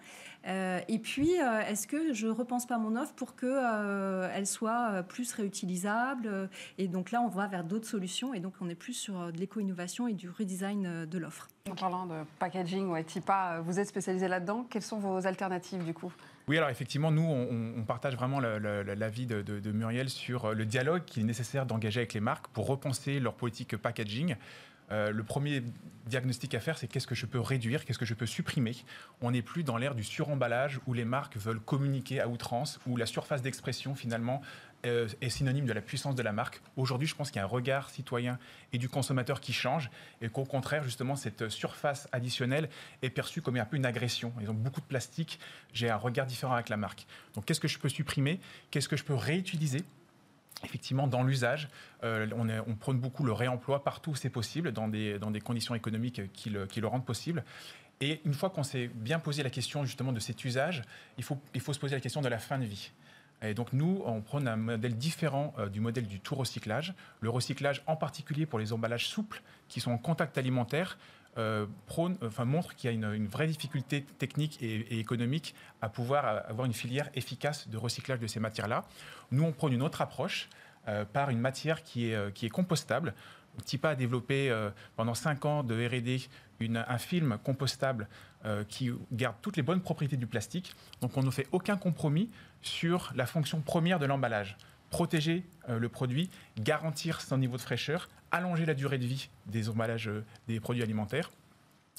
et 0.47 0.99
puis, 0.99 1.33
est-ce 1.33 1.87
que 1.87 2.13
je 2.13 2.27
repense 2.27 2.67
pas 2.67 2.79
mon 2.79 2.97
offre 2.97 3.15
pour 3.15 3.35
que 3.35 4.29
elle 4.33 4.47
soit 4.47 5.03
plus 5.05 5.33
réutilisable 5.33 6.49
Et 6.79 6.89
donc 6.89 7.11
là, 7.11 7.21
on 7.21 7.29
va 7.29 7.47
vers 7.47 7.65
d'autres 7.65 7.89
solutions, 7.89 8.35
et 8.35 8.41
donc 8.41 8.55
on 8.61 8.69
est 8.69 8.75
plus 8.75 8.95
sur 8.95 9.33
de 9.33 9.39
l'éco-innovation 9.39 10.09
et 10.09 10.15
du 10.15 10.31
redesign 10.31 11.07
de 11.07 11.19
l'offre. 11.19 11.49
En 11.71 11.75
parlant 11.75 12.07
de 12.07 12.25
packaging, 12.39 12.89
ouais, 12.89 13.05
TIPA, 13.05 13.61
vous 13.61 13.79
êtes 13.79 13.89
spécialisé 13.89 14.29
là-dedans. 14.29 14.65
Quelles 14.71 14.83
sont 14.83 14.99
vos 14.99 15.27
alternatives 15.27 15.85
du 15.85 15.93
coup? 15.93 16.13
Oui, 16.49 16.57
alors 16.57 16.71
effectivement, 16.71 17.11
nous, 17.11 17.23
on, 17.23 17.85
partage 17.85 18.15
vraiment 18.15 18.41
l'avis 18.41 19.27
de, 19.27 19.43
de, 19.43 19.73
Muriel 19.73 20.09
sur 20.09 20.47
euh, 20.47 20.55
le 20.55 20.65
dialogue 20.65 21.05
qu'il 21.05 21.23
est 21.23 21.27
nécessaire 21.27 21.67
d'engager 21.67 22.01
avec 22.01 22.15
les 22.15 22.21
marques 22.21 22.49
pour 22.49 22.67
repenser 22.67 23.21
leur 23.21 23.35
politique 23.35 23.77
packaging. 23.77 24.35
Euh, 24.91 25.11
le 25.11 25.23
premier 25.23 25.63
diagnostic 26.07 26.55
à 26.55 26.61
faire, 26.61 26.79
c'est 26.79 26.89
qu'est-ce 26.89 27.07
que 27.07 27.15
je 27.15 27.27
peux 27.27 27.41
réduire, 27.41 27.85
qu'est-ce 27.85 27.99
que 27.99 28.07
je 28.07 28.15
peux 28.15 28.27
supprimer. 28.27 28.75
On 29.21 29.31
n'est 29.31 29.43
plus 29.43 29.63
dans 29.63 29.77
l'ère 29.77 29.95
du 29.95 30.05
suremballage 30.05 30.81
où 30.87 30.95
les 30.95 31.05
marques 31.05 31.37
veulent 31.37 31.61
communiquer 31.61 32.21
à 32.21 32.29
outrance, 32.29 32.81
où 32.87 32.97
la 32.97 33.07
surface 33.07 33.43
d'expression 33.43 33.95
finalement 33.95 34.41
euh, 34.87 35.09
est 35.21 35.29
synonyme 35.29 35.67
de 35.67 35.73
la 35.73 35.83
puissance 35.83 36.15
de 36.15 36.23
la 36.23 36.33
marque. 36.33 36.63
Aujourd'hui, 36.77 37.09
je 37.09 37.15
pense 37.15 37.31
qu'il 37.31 37.39
y 37.39 37.41
a 37.41 37.45
un 37.45 37.49
regard 37.49 37.91
citoyen 37.91 38.39
et 38.73 38.79
du 38.79 38.89
consommateur 38.89 39.41
qui 39.41 39.53
change 39.53 39.91
et 40.23 40.29
qu'au 40.29 40.45
contraire, 40.45 40.83
justement, 40.83 41.17
cette 41.17 41.49
surface 41.49 42.09
additionnelle 42.13 42.71
est 43.03 43.11
perçue 43.11 43.43
comme 43.43 43.57
un 43.57 43.65
peu 43.65 43.77
une 43.77 43.87
agression. 43.87 44.33
Ils 44.41 44.51
ont 44.51 44.55
beaucoup 44.55 44.81
de 44.81 44.87
plastique, 44.87 45.41
j'ai 45.73 45.91
un 45.91 45.97
regard 45.97 46.27
différent 46.27 46.55
avec 46.55 46.69
la 46.69 46.77
marque. 46.77 47.07
Donc, 47.35 47.45
qu'est-ce 47.45 47.61
que 47.61 47.69
je 47.69 47.79
peux 47.79 47.89
supprimer? 47.89 48.41
Qu'est-ce 48.71 48.89
que 48.89 48.97
je 48.97 49.05
peux 49.05 49.15
réutiliser? 49.15 49.85
Effectivement, 50.65 51.07
dans 51.07 51.23
l'usage, 51.23 51.69
euh, 52.03 52.27
on, 52.67 52.75
prône 52.75 52.99
beaucoup 52.99 53.25
le 53.25 53.33
réemploi 53.33 53.85
partout 53.85 54.11
où 54.11 54.17
c'est 54.17 54.31
possible, 54.31 54.73
dans 54.73 54.89
des, 54.89 55.19
dans 55.19 55.31
des 55.31 55.41
conditions 55.41 55.75
économiques 55.75 56.33
qui 56.33 56.51
le, 56.51 56.67
qui 56.67 56.81
le 56.81 56.89
rendent 56.89 57.07
possible. 57.07 57.45
Et 58.01 58.21
une 58.25 58.35
fois 58.35 58.51
qu'on 58.51 58.63
s'est 58.63 58.89
bien 58.89 59.19
posé 59.19 59.43
la 59.43 59.51
question 59.51 59.85
justement 59.85 60.13
de 60.13 60.21
cet 60.21 60.45
usage, 60.45 60.83
il 61.17 61.25
faut, 61.25 61.39
il 61.55 61.61
faut 61.61 61.73
se 61.73 61.79
poser 61.79 61.95
la 61.95 62.01
question 62.01 62.23
de 62.23 62.29
la 62.29 62.39
fin 62.39 62.59
de 62.59 62.65
vie. 62.65 62.91
Et 63.43 63.55
donc 63.55 63.73
nous, 63.73 64.03
on 64.05 64.21
prône 64.21 64.49
un 64.49 64.57
modèle 64.57 64.97
différent 64.97 65.55
euh, 65.59 65.69
du 65.69 65.81
modèle 65.81 66.07
du 66.07 66.19
tout 66.19 66.35
recyclage. 66.35 66.95
Le 67.21 67.31
recyclage, 67.31 67.83
en 67.87 67.95
particulier 67.95 68.47
pour 68.47 68.59
les 68.59 68.73
emballages 68.73 69.07
souples 69.07 69.43
qui 69.69 69.81
sont 69.81 69.93
en 69.93 69.99
contact 69.99 70.39
alimentaire, 70.39 70.99
euh, 71.37 71.67
enfin, 72.23 72.45
montre 72.45 72.75
qu'il 72.75 72.91
y 72.91 72.93
a 73.05 73.15
une, 73.15 73.27
vraie 73.27 73.47
difficulté 73.47 74.03
technique 74.19 74.63
et, 74.63 74.99
économique 74.99 75.55
à 75.83 75.89
pouvoir 75.89 76.27
euh, 76.27 76.41
avoir 76.49 76.67
une 76.67 76.73
filière 76.73 77.11
efficace 77.15 77.69
de 77.69 77.77
recyclage 77.77 78.19
de 78.19 78.27
ces 78.27 78.41
matières-là. 78.41 78.85
Nous, 79.31 79.45
on 79.45 79.53
prône 79.53 79.73
une 79.73 79.83
autre 79.83 80.01
approche 80.01 80.49
par 81.13 81.29
une 81.29 81.39
matière 81.39 81.83
qui 81.83 82.11
est, 82.11 82.33
qui 82.33 82.47
est 82.47 82.49
compostable. 82.49 83.13
TIPA 83.67 83.91
a 83.91 83.95
développé 83.95 84.51
pendant 84.97 85.13
5 85.13 85.45
ans 85.45 85.63
de 85.63 85.75
R&D 85.87 86.31
un 86.63 86.97
film 86.97 87.37
compostable 87.45 88.09
qui 88.71 88.91
garde 89.13 89.37
toutes 89.43 89.59
les 89.59 89.63
bonnes 89.63 89.83
propriétés 89.83 90.17
du 90.17 90.27
plastique. 90.27 90.75
Donc 91.03 91.15
on 91.19 91.23
ne 91.23 91.31
fait 91.31 91.47
aucun 91.53 91.77
compromis 91.77 92.31
sur 92.63 93.13
la 93.17 93.27
fonction 93.27 93.61
première 93.61 93.99
de 93.99 94.07
l'emballage. 94.07 94.57
Protéger 94.91 95.45
euh, 95.69 95.79
le 95.79 95.89
produit, 95.89 96.31
garantir 96.59 97.21
son 97.21 97.39
niveau 97.39 97.57
de 97.57 97.63
fraîcheur, 97.63 98.09
allonger 98.31 98.67
la 98.67 98.75
durée 98.75 98.99
de 98.99 99.07
vie 99.07 99.29
des 99.47 99.69
emballages 99.69 100.09
euh, 100.09 100.25
des 100.47 100.61
produits 100.61 100.83
alimentaires. 100.83 101.31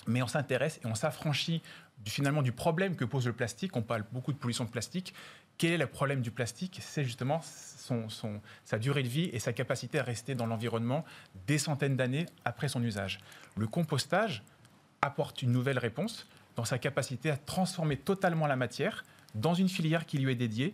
Mais 0.08 0.22
on 0.22 0.28
s'intéresse 0.28 0.80
et 0.84 0.88
on 0.88 0.96
s'affranchit 0.96 1.62
finalement 2.06 2.42
du 2.42 2.52
problème 2.52 2.96
que 2.96 3.06
pose 3.06 3.28
le 3.28 3.34
plastique. 3.34 3.76
On 3.76 3.82
parle 3.82 4.06
beaucoup 4.12 4.34
de 4.34 4.38
pollution 4.38 4.64
de 4.64 4.70
plastique. 4.70 5.14
Quel 5.58 5.72
est 5.72 5.78
le 5.78 5.88
problème 5.88 6.22
du 6.22 6.32
plastique? 6.32 6.80
C'est 6.82 7.04
justement 7.04 7.42
sa 8.64 8.80
durée 8.80 9.04
de 9.04 9.10
vie 9.10 9.30
et 9.34 9.40
sa 9.40 9.52
capacité 9.52 10.00
à 10.00 10.04
rester 10.04 10.34
dans 10.34 10.46
l'environnement 10.46 11.04
des 11.48 11.58
centaines 11.58 11.98
d'années 11.98 12.28
après 12.46 12.70
son 12.70 12.82
usage. 12.82 13.20
Le 13.58 13.68
compostage 13.68 14.44
apporte 15.02 15.42
une 15.42 15.52
nouvelle 15.52 15.80
réponse 15.80 16.28
dans 16.56 16.66
sa 16.66 16.78
capacité 16.78 17.30
à 17.30 17.38
transformer 17.38 17.98
totalement 17.98 18.48
la 18.48 18.56
matière 18.56 19.04
dans 19.36 19.54
une 19.54 19.70
filière 19.70 20.06
qui 20.06 20.18
lui 20.18 20.32
est 20.32 20.36
dédiée 20.36 20.74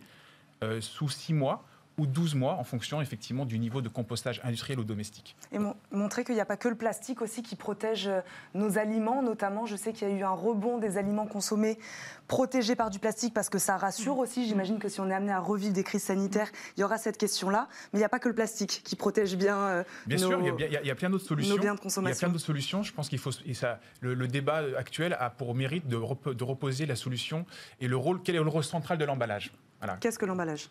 euh, 0.63 0.82
sous 0.82 1.10
six 1.10 1.34
mois 1.34 1.65
ou 1.97 2.05
12 2.05 2.36
mois 2.36 2.53
en 2.53 2.63
fonction 2.63 3.01
effectivement 3.01 3.45
du 3.45 3.60
niveau 3.60 3.81
de 3.81 3.89
compostage 3.89 4.41
industriel 4.43 4.79
ou 4.79 4.84
domestique. 4.84 5.36
Et 5.51 5.60
montrer 5.91 6.23
qu'il 6.23 6.36
n'y 6.36 6.41
a 6.41 6.45
pas 6.45 6.58
que 6.58 6.67
le 6.67 6.75
plastique 6.75 7.21
aussi 7.21 7.41
qui 7.41 7.55
protège 7.55 8.08
euh, 8.08 8.21
nos 8.53 8.77
aliments, 8.77 9.21
notamment 9.21 9.65
je 9.65 9.75
sais 9.75 9.93
qu'il 9.93 10.10
y 10.10 10.12
a 10.12 10.13
eu 10.13 10.23
un 10.23 10.31
rebond 10.31 10.77
des 10.77 10.97
aliments 10.97 11.25
consommés 11.25 11.79
protégés 12.27 12.75
par 12.75 12.89
du 12.89 12.99
plastique 12.99 13.34
parce 13.34 13.49
que 13.49 13.60
ça 13.60 13.77
rassure 13.77 14.17
aussi. 14.17 14.47
J'imagine 14.47 14.79
que 14.79 14.89
si 14.89 14.99
on 14.99 15.10
est 15.10 15.13
amené 15.13 15.31
à 15.31 15.39
revivre 15.39 15.73
des 15.73 15.84
crises 15.84 16.03
sanitaires, 16.03 16.51
il 16.77 16.81
y 16.81 16.84
aura 16.84 16.97
cette 16.97 17.17
question-là. 17.17 17.67
Mais 17.93 17.99
il 17.99 18.01
n'y 18.01 18.05
a 18.05 18.10
pas 18.10 18.19
que 18.19 18.27
le 18.27 18.36
plastique 18.36 18.81
qui 18.84 18.95
protège 18.95 19.36
bien. 19.36 19.58
Euh, 19.58 19.84
bien 20.05 20.17
sûr, 20.17 20.39
il 20.41 20.86
y, 20.86 20.89
a, 20.89 20.95
plein 20.95 21.10
d'autres 21.10 21.25
solutions. 21.25 21.55
Nos 21.55 21.62
biens 21.62 21.75
de 21.75 21.79
consommation. 21.79 22.12
Il 22.12 22.15
y 22.15 22.17
a 22.17 22.27
plein 22.27 22.34
d'autres 22.34 22.45
solutions. 22.45 22.84
Je 22.84 22.93
pense 22.93 23.10
qu'il 23.10 23.19
faut. 23.19 23.31
Et 23.45 23.53
ça, 23.53 23.79
le, 24.01 24.27
débat 24.27 24.63
actuel 24.77 25.15
a 25.19 25.29
pour 25.29 25.55
mérite 25.55 25.88
de, 25.88 25.97
de 26.34 26.43
reposer 26.43 26.86
la 26.86 26.95
solution 26.95 27.45
et 27.79 27.88
le 27.88 27.95
rôle. 27.95 28.21
Quel 28.23 28.36
est 28.36 28.43
le 28.43 28.49
rôle 28.49 28.63
central 28.63 28.97
de 28.97 29.05
l'emballage 29.05 29.51
voilà. 29.79 29.97
Qu'est-ce 29.97 30.17
que 30.17 30.25
l'emballage? 30.25 30.69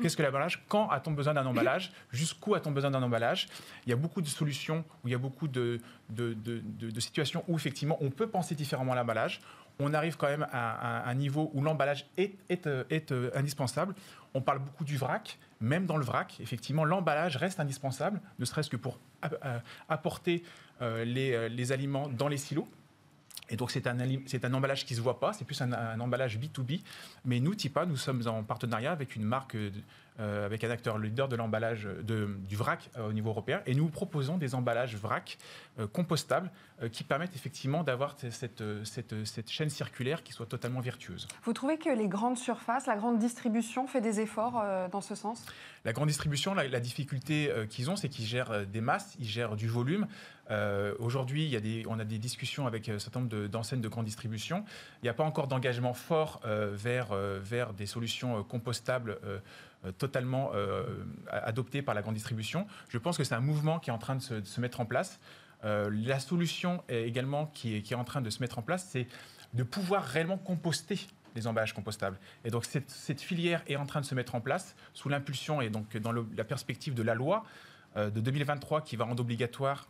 Qu'est-ce 0.00 0.16
que 0.16 0.22
l'emballage? 0.22 0.64
Quand 0.68 0.88
a-t-on 0.88 1.12
besoin 1.12 1.34
d'un 1.34 1.46
emballage? 1.46 1.92
Jusqu'où 2.10 2.54
a-t-on 2.54 2.70
besoin 2.70 2.90
d'un 2.90 3.02
emballage? 3.02 3.48
Il 3.86 3.90
y 3.90 3.92
a 3.92 3.96
beaucoup 3.96 4.22
de 4.22 4.26
solutions, 4.26 4.84
où 5.02 5.08
il 5.08 5.10
y 5.10 5.14
a 5.14 5.18
beaucoup 5.18 5.48
de, 5.48 5.80
situations 6.98 7.44
où 7.48 7.56
effectivement 7.56 7.98
on 8.00 8.10
peut 8.10 8.28
penser 8.28 8.54
différemment 8.54 8.94
l'emballage. 8.94 9.40
On 9.78 9.94
arrive 9.94 10.16
quand 10.16 10.28
même 10.28 10.46
à, 10.52 11.08
un 11.08 11.14
niveau 11.14 11.50
où 11.54 11.62
l'emballage 11.62 12.06
est, 12.16 12.66
euh, 12.66 13.30
indispensable. 13.34 13.94
On 14.34 14.40
parle 14.40 14.58
beaucoup 14.58 14.84
du 14.84 14.96
vrac. 14.96 15.38
Même 15.60 15.86
dans 15.86 15.96
le 15.96 16.04
vrac, 16.04 16.38
effectivement, 16.40 16.84
l'emballage 16.84 17.36
reste 17.36 17.60
indispensable, 17.60 18.20
ne 18.38 18.44
serait-ce 18.44 18.68
que 18.68 18.76
pour 18.76 18.98
euh, 19.24 19.58
apporter 19.88 20.42
euh, 20.80 21.04
les 21.04 21.72
aliments 21.72 22.08
dans 22.08 22.28
les 22.28 22.36
silos. 22.36 22.68
Et 23.52 23.56
donc, 23.56 23.70
c'est 23.70 23.86
un, 23.86 23.98
un, 24.00 24.54
emballage 24.54 24.86
qui 24.86 24.94
ne 24.94 24.96
se 24.96 25.02
voit 25.02 25.20
pas, 25.20 25.34
c'est 25.34 25.44
plus 25.44 25.60
un, 25.60 26.00
emballage 26.00 26.38
B2B. 26.38 26.80
Mais 27.26 27.38
nous, 27.38 27.54
TIPA, 27.54 27.84
nous 27.84 27.98
sommes 27.98 28.26
en 28.26 28.42
partenariat 28.42 28.90
avec 28.90 29.14
une 29.14 29.24
marque, 29.24 29.56
euh, 30.20 30.44
avec 30.44 30.62
un 30.62 30.70
acteur 30.70 30.98
leader 30.98 31.26
de 31.26 31.36
l'emballage 31.36 31.88
du 32.02 32.54
vrac 32.54 32.90
euh, 32.98 33.08
au 33.08 33.12
niveau 33.14 33.30
européen. 33.30 33.62
Et 33.64 33.74
nous 33.74 33.88
proposons 33.88 34.36
des 34.36 34.54
emballages 34.54 34.94
vrac 34.94 35.38
euh, 35.78 35.86
compostables 35.86 36.50
qui 36.90 37.04
permettent 37.04 37.36
effectivement 37.36 37.84
d'avoir 37.84 38.16
cette, 38.18 38.64
cette, 38.84 39.24
cette, 39.24 39.50
chaîne 39.50 39.70
circulaire 39.70 40.24
qui 40.24 40.32
soit 40.32 40.46
totalement 40.46 40.80
vertueuse. 40.80 41.28
Vous 41.44 41.52
trouvez 41.52 41.78
que 41.78 41.88
les 41.88 42.08
grandes 42.08 42.36
surfaces, 42.36 42.86
la 42.86 42.96
grande 42.96 43.20
distribution 43.20 43.86
fait 43.86 44.00
des 44.00 44.18
efforts 44.18 44.60
dans 44.90 45.00
ce 45.00 45.14
sens? 45.14 45.46
La 45.84 45.92
grande 45.92 46.08
distribution, 46.08 46.54
la, 46.54 46.66
la 46.66 46.80
difficulté 46.80 47.52
qu'ils 47.70 47.88
ont, 47.88 47.94
c'est 47.94 48.08
qu'ils 48.08 48.24
gèrent 48.24 48.66
des 48.66 48.80
masses, 48.80 49.14
ils 49.20 49.28
gèrent 49.28 49.54
du 49.54 49.68
volume. 49.68 50.08
Euh, 50.50 50.94
aujourd'hui, 50.98 51.56
on 51.88 51.98
a 51.98 52.04
des 52.04 52.18
discussions 52.18 52.66
avec 52.66 52.88
un 52.88 52.98
certain 52.98 53.20
nombre 53.20 53.46
d'enseignes 53.46 53.80
de, 53.80 53.88
grande 53.88 54.04
distribution. 54.04 54.64
Il 55.02 55.06
n'y 55.06 55.08
a 55.08 55.14
pas 55.14 55.24
encore 55.24 55.46
d'engagement 55.46 55.94
fort 55.94 56.40
euh, 56.44 56.72
vers, 56.74 57.12
euh, 57.12 57.38
vers 57.42 57.72
des 57.72 57.86
solutions 57.86 58.42
compostables 58.44 59.18
totalement 59.98 60.52
adoptées 61.30 61.82
par 61.82 61.94
la 61.94 62.02
grande 62.02 62.14
distribution. 62.14 62.66
Je 62.88 62.98
pense 62.98 63.16
que 63.16 63.24
c'est 63.24 63.34
un 63.34 63.40
mouvement 63.40 63.78
qui 63.78 63.90
est 63.90 63.92
en 63.92 63.98
train 63.98 64.16
de 64.16 64.20
se, 64.20 64.60
mettre 64.60 64.80
en 64.80 64.86
place. 64.86 65.20
la 65.62 66.20
solution 66.20 66.82
également 66.88 67.46
qui 67.46 67.76
est 67.76 67.94
en 67.94 68.04
train 68.04 68.20
de 68.20 68.30
se 68.30 68.40
mettre 68.40 68.58
en 68.58 68.62
place, 68.62 68.86
c'est 68.90 69.06
de 69.54 69.62
pouvoir 69.62 70.04
réellement 70.04 70.38
composter 70.38 70.98
les 71.34 71.46
emballages 71.46 71.74
compostables. 71.74 72.18
Et 72.44 72.50
donc 72.50 72.64
cette, 72.64 73.20
filière 73.20 73.62
est 73.66 73.76
en 73.76 73.86
train 73.86 74.00
de 74.00 74.06
se 74.06 74.14
mettre 74.14 74.34
en 74.34 74.40
place 74.40 74.76
sous 74.94 75.08
l'impulsion 75.08 75.60
et 75.60 75.70
donc 75.70 75.96
dans 75.96 76.12
la 76.12 76.44
perspective 76.44 76.94
de 76.94 77.02
la 77.02 77.14
loi 77.14 77.44
de 77.96 78.20
2023 78.20 78.82
qui 78.82 78.96
va 78.96 79.04
rendre 79.04 79.20
obligatoire 79.20 79.88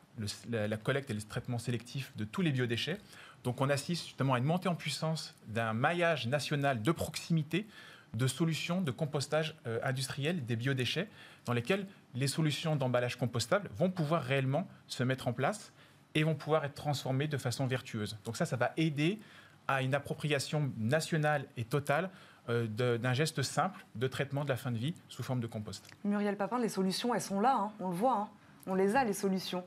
la, 0.51 0.77
collecte 0.77 1.11
et 1.11 1.15
le 1.15 1.23
traitement 1.23 1.59
sélectif 1.59 2.13
de 2.17 2.25
tous 2.25 2.43
les 2.43 2.53
biodéchets. 2.53 2.99
Donc 3.45 3.61
on 3.61 3.69
assiste 3.69 4.07
justement 4.07 4.35
à 4.35 4.39
une 4.39 4.45
montée 4.45 4.69
en 4.69 4.75
puissance 4.75 5.35
d'un 5.49 5.73
maillage 5.73 6.27
national 6.27 6.83
de 6.83 6.93
proximité 6.93 7.67
de 8.15 8.27
solutions 8.27 8.81
de 8.81 8.91
compostage 8.91 9.57
euh, 9.67 9.79
industriel 9.83 10.45
des 10.45 10.57
biodéchets 10.57 11.09
dans 11.45 11.53
lesquelles 11.53 11.87
les 12.15 12.27
solutions 12.27 12.77
d'emballage 12.77 13.17
compostable 13.17 13.71
vont 13.77 13.91
pouvoir 13.91 14.23
réellement 14.23 14.69
se 14.87 15.03
mettre 15.03 15.29
en 15.29 15.33
place 15.33 15.73
et 16.15 16.25
vont 16.25 16.35
pouvoir 16.35 16.65
être 16.65 16.75
transformées 16.75 17.27
de 17.27 17.39
façon 17.39 17.67
vertueuse. 17.67 18.19
Donc 18.25 18.37
ça, 18.37 18.45
ça 18.45 18.57
va 18.57 18.73
aider 18.77 19.19
à 19.67 19.83
une 19.83 19.95
appropriation 19.95 20.71
nationale 20.79 21.47
et 21.57 21.65
totale 21.65 22.11
euh, 22.49 22.67
d'un 22.67 23.15
geste 23.15 23.43
simple 23.43 23.87
de 23.95 24.07
traitement 24.09 24.45
de 24.45 24.51
la 24.51 24.57
fin 24.57 24.73
de 24.73 24.79
vie 24.79 24.95
sous 25.09 25.23
forme 25.23 25.41
de 25.41 25.47
compost. 25.47 25.89
Muriel 26.05 26.37
Papin, 26.37 26.59
les 26.59 26.69
solutions, 26.69 27.15
elles 27.15 27.23
sont 27.23 27.41
là, 27.41 27.57
hein. 27.57 27.73
on 27.81 27.89
le 27.89 27.95
voit, 27.95 28.17
hein. 28.17 28.29
on 28.67 28.75
les 28.75 28.97
a, 28.97 29.05
les 29.05 29.13
solutions. 29.15 29.65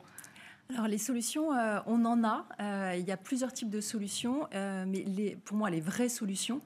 Alors 0.74 0.88
les 0.88 0.98
solutions, 0.98 1.54
euh, 1.54 1.80
on 1.86 2.06
en 2.06 2.24
a. 2.24 2.46
Euh, 2.60 2.96
il 2.98 3.06
y 3.06 3.12
a 3.12 3.18
plusieurs 3.18 3.54
types 3.54 3.70
de 3.70 3.82
solutions, 3.82 4.48
euh, 4.54 4.86
mais 4.88 5.04
les, 5.04 5.36
pour 5.36 5.58
moi, 5.58 5.70
les 5.70 5.82
vraies 5.82 6.10
solutions, 6.10 6.62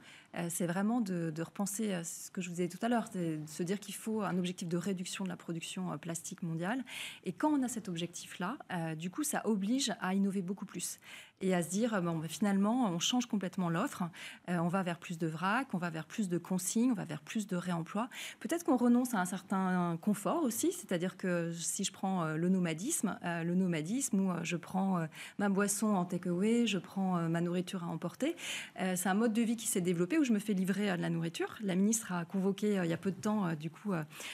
c'est 0.50 0.68
vraiment 0.68 1.02
de, 1.02 1.34
repenser 1.42 2.04
ce 2.04 2.30
que 2.32 2.42
je 2.42 2.50
vous 2.50 2.56
disais 2.56 2.68
tout 2.68 2.78
à 2.82 2.89
l'heure, 2.89 3.10
de 3.13 3.39
se 3.48 3.63
dire 3.63 3.80
qu'il 3.80 3.96
faut 3.96 4.22
un 4.22 4.38
objectif 4.38 4.68
de 4.68 4.78
réduction 4.78 5.24
de 5.24 5.30
la 5.30 5.38
production 5.38 5.98
plastique 5.98 6.44
mondiale. 6.44 6.84
Et 7.24 7.32
quand 7.32 7.50
on 7.50 7.63
a 7.63 7.68
cet 7.68 7.89
objectif-là, 7.89 8.58
du 8.96 9.10
coup, 9.10 9.24
ça 9.24 9.42
oblige 9.46 9.94
à 10.02 10.13
innover 10.13 10.42
beaucoup 10.42 10.65
plus 10.65 11.00
et 11.42 11.54
à 11.54 11.63
se 11.63 11.70
dire 11.70 12.02
bon, 12.02 12.22
finalement, 12.28 12.89
on 12.89 13.00
change 13.00 13.26
complètement 13.26 13.70
l'offre, 13.70 14.04
euh, 14.50 14.58
on 14.58 14.68
va 14.68 14.84
vers 14.84 15.00
plus 15.00 15.18
de 15.18 15.28
vrac, 15.28 15.68
on 15.74 15.78
va 15.78 15.89
vers 15.89 16.06
plus 16.06 16.28
de 16.30 16.38
consignes, 16.38 16.92
on 16.92 16.96
va 16.96 17.06
vers 17.06 17.22
plus 17.22 17.48
de 17.48 17.56
réemploi. 17.56 18.10
Peut-être 18.39 18.65
qu'on 18.65 18.78
renonce 18.78 19.13
à 19.13 19.20
un 19.20 19.26
certain 19.26 19.98
confort 20.02 20.44
aussi, 20.44 20.72
c'est-à-dire 20.72 21.18
que 21.18 21.52
si 21.54 21.84
je 21.84 21.92
prends 21.92 22.24
euh, 22.24 22.36
le 22.36 22.50
nomadisme, 22.50 23.18
euh, 23.24 23.44
le 23.44 23.56
nomadisme 23.56 24.20
où 24.20 24.34
je 24.44 24.58
prends 24.58 25.08
ma 25.38 25.50
boisson 25.50 25.88
en 25.88 26.06
takeaway, 26.06 26.68
je 26.68 26.78
prends 26.78 27.30
ma 27.30 27.42
nourriture 27.42 27.84
à 27.84 27.88
emporter, 27.88 28.36
c'est 28.78 29.08
un 29.08 29.13
mode 29.13 29.34
de 29.34 29.42
vie 29.42 29.56
qui 29.56 29.68
s'est 29.68 29.82
développé 29.82 30.18
où 30.20 30.24
je 30.24 30.34
me 30.34 30.40
fais 30.40 30.54
livrer 30.54 30.96
de 30.98 31.02
la 31.02 31.10
nourriture. 31.10 31.56
La 31.62 31.76
ministre 31.76 32.12
a 32.12 32.26
convoqué 32.26 32.80
il 32.84 32.90
y 32.90 32.94
a 32.94 32.98
peu 32.98 33.12
de 33.12 33.20
temps, 33.20 33.54
du 33.54 33.70
coup, 33.70 33.94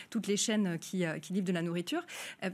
toutes 0.09 0.27
les 0.27 0.37
chaînes 0.37 0.77
qui, 0.79 1.05
livrent 1.29 1.47
de 1.47 1.53
la 1.53 1.61
nourriture. 1.61 2.05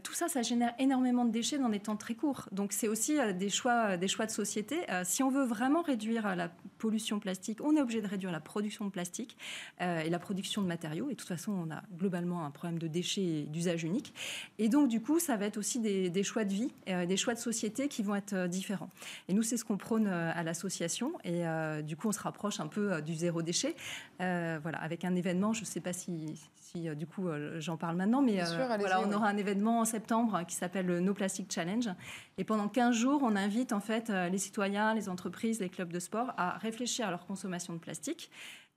tout 0.04 0.13
ça, 0.13 0.28
ça 0.28 0.41
génère 0.41 0.74
énormément 0.80 1.26
de 1.26 1.32
déchets 1.32 1.58
dans 1.58 1.70
des 1.70 1.80
temps 1.80 1.98
très 1.98 2.15
courts. 2.15 2.48
Donc 2.52 2.74
c'est 2.74 2.88
aussi 2.88 3.17
des 3.36 3.50
choix, 3.50 3.98
des 3.98 4.08
choix 4.08 4.26
de 4.26 4.32
société, 4.32 4.82
euh, 4.89 5.04
si 5.06 5.24
on 5.24 5.30
veut 5.30 5.46
vraiment 5.46 5.82
réduire 5.82 6.36
la 6.36 6.50
pollution 6.78 7.20
plastique, 7.20 7.60
on 7.63 7.76
est 7.76 7.82
obligé 7.82 8.02
de 8.02 8.08
réduire 8.08 8.32
la 8.32 8.39
production 8.39 8.86
de 8.86 8.89
plastique 8.89 9.38
euh, 9.82 10.02
et 10.02 10.10
la 10.10 10.20
production 10.20 10.62
de 10.62 10.67
matériaux. 10.67 11.10
Et 11.10 11.13
de 11.13 11.17
toute 11.20 11.28
façon, 11.28 11.52
on 11.52 11.72
a 11.72 11.84
globalement 11.98 12.46
un 12.46 12.52
problème 12.52 12.80
de 12.80 12.88
déchets 12.88 13.44
d'usage 13.44 13.84
unique. 13.84 14.13
Et 14.58 14.70
donc, 14.70 14.89
du 14.89 15.02
coup, 15.02 15.20
ça 15.20 15.38
va 15.38 15.46
être 15.46 15.58
aussi 15.58 15.80
des, 15.80 16.24
choix 16.24 16.46
de 16.46 16.54
vie, 16.54 16.72
euh, 16.89 17.06
des 17.06 17.17
choix 17.17 17.34
de 17.34 17.39
société 17.39 17.88
qui 17.88 18.04
vont 18.04 18.15
être 18.15 18.48
différents. 18.48 18.89
Et 19.28 19.34
nous, 19.34 19.44
c'est 19.44 19.58
ce 19.58 19.65
qu'on 19.65 19.78
prône 19.78 20.08
à 20.08 20.44
l'association. 20.44 21.13
Et 21.24 21.44
du 21.84 21.96
coup, 21.96 22.08
on 22.08 22.12
se 22.12 22.20
rapproche 22.20 22.60
un 22.60 22.67
peu 22.67 23.02
du 23.02 23.13
zéro 23.21 23.41
déchet. 23.41 23.75
voilà, 24.19 24.77
avec 24.79 25.05
un 25.05 25.15
événement, 25.15 25.53
je 25.53 25.62
ne 25.62 25.65
sais 25.65 25.79
pas 25.79 25.93
si, 25.93 26.39
si 26.55 26.93
du 26.95 27.07
coup 27.07 27.27
j'en 27.57 27.77
parle 27.77 27.95
maintenant, 27.95 28.21
mais 28.21 28.41
voilà, 28.79 29.01
on 29.01 29.12
aura 29.12 29.27
un 29.27 29.38
événement 29.38 29.79
en 29.79 29.86
septembre 29.86 30.43
qui 30.47 30.55
s'appelle 30.55 30.86
le 30.86 30.99
No 30.99 31.13
Plastic 31.13 31.51
Challenge. 31.51 31.89
Et 32.38 32.43
pendant 32.43 32.67
15 32.67 32.95
jours, 32.95 33.21
on 33.23 33.36
invite 33.36 33.73
en 33.73 33.79
fait 33.79 34.10
les 34.10 34.38
citoyens, 34.38 34.93
les 34.93 35.10
entreprises, 35.10 35.60
les 35.60 35.69
clubs 35.69 35.91
de 35.91 35.99
sport 35.99 36.34
à 36.38 36.57
réfléchir 36.57 37.07
à 37.07 37.12
leur 37.12 37.25
consommation 37.25 37.73
de 37.73 37.79
plastique 37.79 38.29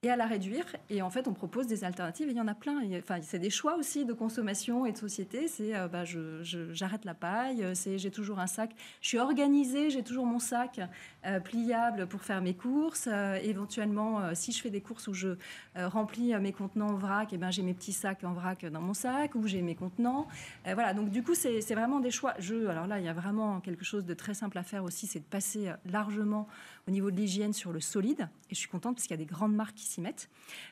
et 0.04 0.10
à 0.10 0.16
la 0.16 0.26
réduire. 0.26 0.64
Et 0.90 1.02
en 1.02 1.10
fait, 1.10 1.26
on 1.28 1.32
propose 1.32 1.66
des 1.66 1.84
alternatives. 1.84 2.28
Et 2.28 2.32
il 2.32 2.36
y 2.36 2.40
en 2.40 2.48
a 2.48 2.54
plein. 2.54 2.80
Enfin, 2.98 3.18
c'est 3.22 3.38
des 3.38 3.50
choix 3.50 3.76
aussi 3.76 4.04
de 4.04 4.12
consommation 4.12 4.86
et 4.86 4.92
de 4.92 4.98
société. 4.98 5.48
C'est 5.48 5.74
euh, 5.74 5.88
bah, 5.88 6.04
j'arrête 6.04 7.04
la 7.04 7.14
paille. 7.14 7.64
C'est 7.74 7.98
j'ai 7.98 8.10
toujours 8.10 8.38
un 8.38 8.46
sac. 8.46 8.74
Je 9.00 9.08
suis 9.08 9.18
organisée. 9.18 9.90
J'ai 9.90 10.02
toujours 10.02 10.26
mon 10.26 10.38
sac 10.38 10.80
euh, 11.26 11.40
pliable 11.40 12.06
pour 12.06 12.22
faire 12.22 12.42
mes 12.42 12.54
courses. 12.54 13.08
Euh, 13.10 13.38
éventuellement, 13.42 14.34
si 14.34 14.52
je 14.52 14.60
fais 14.60 14.70
des 14.70 14.80
courses 14.80 15.08
où 15.08 15.14
je 15.14 15.36
remplis 15.74 16.34
mes 16.38 16.52
contenants 16.52 16.88
en 16.88 16.96
vrac, 16.96 17.32
et 17.32 17.36
eh 17.36 17.38
ben 17.38 17.50
j'ai 17.50 17.62
mes 17.62 17.74
petits 17.74 17.92
sacs 17.92 18.22
en 18.24 18.32
vrac 18.32 18.64
dans 18.66 18.80
mon 18.80 18.94
sac 18.94 19.34
ou 19.34 19.46
j'ai 19.46 19.62
mes 19.62 19.74
contenants. 19.74 20.26
voilà. 20.64 20.94
Donc 20.94 21.10
du 21.10 21.22
coup, 21.22 21.34
c'est 21.34 21.74
vraiment 21.74 22.00
des 22.00 22.10
choix. 22.10 22.34
Je, 22.38 22.66
alors 22.66 22.86
là, 22.86 22.98
il 22.98 23.04
y 23.04 23.08
a 23.08 23.12
vraiment 23.12 23.60
quelque 23.60 23.84
chose 23.84 24.04
de 24.04 24.14
très 24.14 24.34
simple 24.34 24.58
à 24.58 24.62
faire 24.62 24.84
aussi, 24.84 25.06
c'est 25.06 25.20
de 25.20 25.24
passer 25.24 25.72
largement 25.86 26.48
au 26.86 26.90
niveau 26.90 27.10
de 27.10 27.16
l'hygiène 27.16 27.52
sur 27.52 27.72
le 27.72 27.80
solide. 27.80 28.28
Et 28.50 28.54
je 28.54 28.60
suis 28.60 28.68
contente 28.68 28.96
parce 28.96 29.06
qu'il 29.06 29.18
y 29.18 29.20
a 29.20 29.24
des 29.24 29.30
grandes 29.30 29.54
marques 29.54 29.76
qui 29.76 29.86
s'y 29.94 30.00
mettent. 30.00 30.28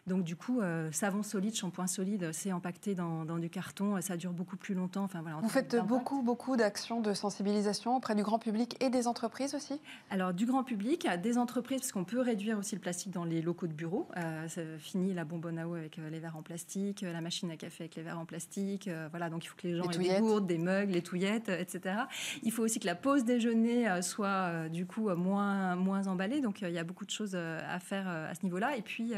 Donc 0.07 0.25
du 0.25 0.37
coup, 0.37 0.61
euh, 0.61 0.91
savon 0.93 1.23
solide, 1.23 1.55
shampoing 1.55 1.87
solide, 1.87 2.31
c'est 2.33 2.53
empaqueté 2.53 2.95
dans, 2.95 3.25
du 3.25 3.51
carton, 3.51 4.01
ça 4.01 4.17
dure 4.17 4.33
beaucoup 4.33 4.57
plus 4.57 4.75
longtemps. 4.75 5.05
Enfin, 5.05 5.23
voilà, 5.23 5.39
Vous 5.39 5.49
faites 5.49 5.77
beaucoup, 5.87 6.23
beaucoup 6.23 6.57
d'actions 6.57 7.01
de 7.01 7.15
sensibilisation 7.15 7.97
auprès 7.97 8.15
du 8.15 8.23
grand 8.23 8.39
public 8.39 8.77
et 8.83 8.91
des 8.91 9.07
entreprises 9.07 9.55
aussi? 9.55 9.81
Alors 10.11 10.33
du 10.33 10.47
grand 10.47 10.65
public, 10.65 11.09
des 11.23 11.39
entreprises, 11.39 11.81
parce 11.81 11.93
qu'on 11.93 12.05
peut 12.05 12.21
réduire 12.21 12.59
aussi 12.59 12.75
le 12.75 12.81
plastique 12.81 13.13
dans 13.13 13.25
les 13.25 13.43
locaux 13.43 13.67
de 13.67 13.73
bureau. 13.73 14.09
Euh, 14.17 14.49
ça 14.49 14.63
finit 14.79 15.15
la 15.15 15.25
bonbonne 15.25 15.59
à 15.59 15.69
eau 15.69 15.75
avec 15.75 15.99
euh, 15.99 16.11
les 16.11 16.21
verres 16.21 16.37
en 16.37 16.43
plastique, 16.43 17.03
la 17.03 17.21
machine 17.21 17.51
à 17.51 17.57
café 17.57 17.85
avec 17.85 17.97
les 17.97 18.03
verres 18.03 18.19
en 18.19 18.27
plastique. 18.27 18.89
voilà, 19.11 19.31
donc 19.31 19.45
il 19.45 19.49
faut 19.49 19.57
que 19.57 19.69
les 19.69 19.77
gens 19.77 19.89
aient 19.91 19.99
des 19.99 20.21
gourdes, 20.21 20.47
des 20.47 20.59
mugs, 20.59 20.91
les 20.91 21.03
touillettes, 21.03 21.49
etc. 21.49 21.97
Il 22.43 22.53
faut 22.53 22.63
aussi 22.63 22.81
que 22.81 22.87
la 22.87 22.95
pause 22.95 23.25
déjeuner 23.25 24.03
soit 24.03 24.69
du 24.69 24.87
coup 24.87 25.09
moins, 25.15 25.77
moins 25.77 26.07
emballé. 26.07 26.41
Donc, 26.41 26.63
euh, 26.63 26.69
il 26.69 26.75
y 26.75 26.79
a 26.79 26.85
beaucoup 26.85 27.05
de 27.05 27.11
choses 27.11 27.33
euh, 27.35 27.61
à 27.69 27.79
faire 27.79 28.09
euh, 28.09 28.31
à 28.31 28.35
ce 28.35 28.45
niveau-là. 28.45 28.77
Et 28.77 28.83
puis, 28.83 29.12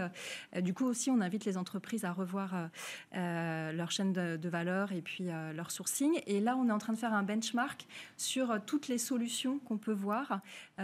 du 0.61 0.75
coup, 0.75 0.87
aussi, 0.87 1.11
on 1.11 1.21
invite 1.21 1.45
les 1.45 1.57
entreprises 1.57 2.05
à 2.05 2.13
revoir 2.13 2.69
leur 3.13 3.91
chaîne 3.91 4.13
de, 4.13 4.49
valeur 4.49 4.93
et 4.93 5.03
puis 5.03 5.29
leur 5.55 5.71
sourcing. 5.71 6.21
Et 6.27 6.41
là, 6.41 6.57
on 6.57 6.69
est 6.69 6.73
en 6.73 6.79
train 6.79 6.93
de 6.93 6.99
faire 6.99 7.13
un 7.13 7.23
benchmark 7.23 7.87
sur 8.17 8.61
toutes 8.67 8.89
les 8.89 8.99
solutions 8.99 9.59
qu'on 9.61 9.79
peut 9.79 9.93
voir 9.93 10.41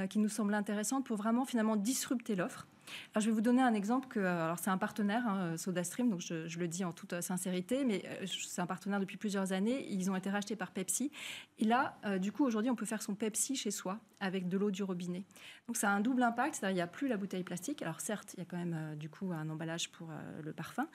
qui 0.09 0.19
nous 0.19 0.29
semblent 0.29 0.55
intéressantes 0.55 1.07
pour 1.07 1.17
vraiment, 1.17 1.45
finalement, 1.45 1.77
disrupter 1.77 2.37
l'offre. 2.37 2.67
Alors, 3.13 3.23
je 3.23 3.27
vais 3.27 3.33
vous 3.33 3.41
donner 3.41 3.63
un 3.63 3.75
exemple. 3.75 4.09
Que, 4.09 4.21
alors, 4.21 4.59
c'est 4.59 4.71
un 4.71 4.79
partenaire, 4.79 5.27
hein, 5.27 5.57
SodaStream, 5.57 6.11
donc 6.11 6.21
je, 6.21 6.59
le 6.59 6.69
dis 6.69 6.85
en 6.85 6.93
toute 6.93 7.21
sincérité, 7.21 7.85
mais 7.85 8.03
c'est 8.27 8.61
un 8.61 8.67
partenaire 8.67 9.01
depuis 9.01 9.17
plusieurs 9.17 9.53
années. 9.53 9.87
Ils 9.91 10.11
ont 10.11 10.17
été 10.17 10.31
rachetés 10.31 10.57
par 10.57 10.71
Pepsi. 10.71 11.11
Et 11.59 11.65
là, 11.65 11.97
du 12.19 12.33
coup, 12.33 12.45
aujourd'hui, 12.45 12.71
on 12.71 12.77
peut 12.77 12.87
faire 12.87 13.03
son 13.03 13.15
Pepsi 13.15 13.57
chez 13.57 13.71
soi 13.71 13.99
avec 14.21 14.49
de 14.49 14.59
l'eau 14.59 14.71
du 14.71 14.83
robinet. 14.83 15.25
Donc, 15.67 15.77
ça 15.77 15.91
a 15.91 15.93
un 15.93 16.01
double 16.01 16.23
impact, 16.23 16.57
c'est-à-dire 16.57 16.73
il 16.73 16.75
n'y 16.75 16.83
a 16.83 16.87
plus 16.87 17.09
la 17.09 17.17
bouteille 17.17 17.45
plastique. 17.45 17.83
Alors, 17.83 18.01
certes, 18.01 18.35
il 18.35 18.41
y 18.41 18.43
a 18.43 18.45
quand 18.45 18.59
même 18.59 18.97
du 18.97 19.09
coup 19.09 19.33
un 19.33 19.49
emballage 19.49 19.91
pour 19.91 20.09
le 20.43 20.53
parfum, 20.53 20.87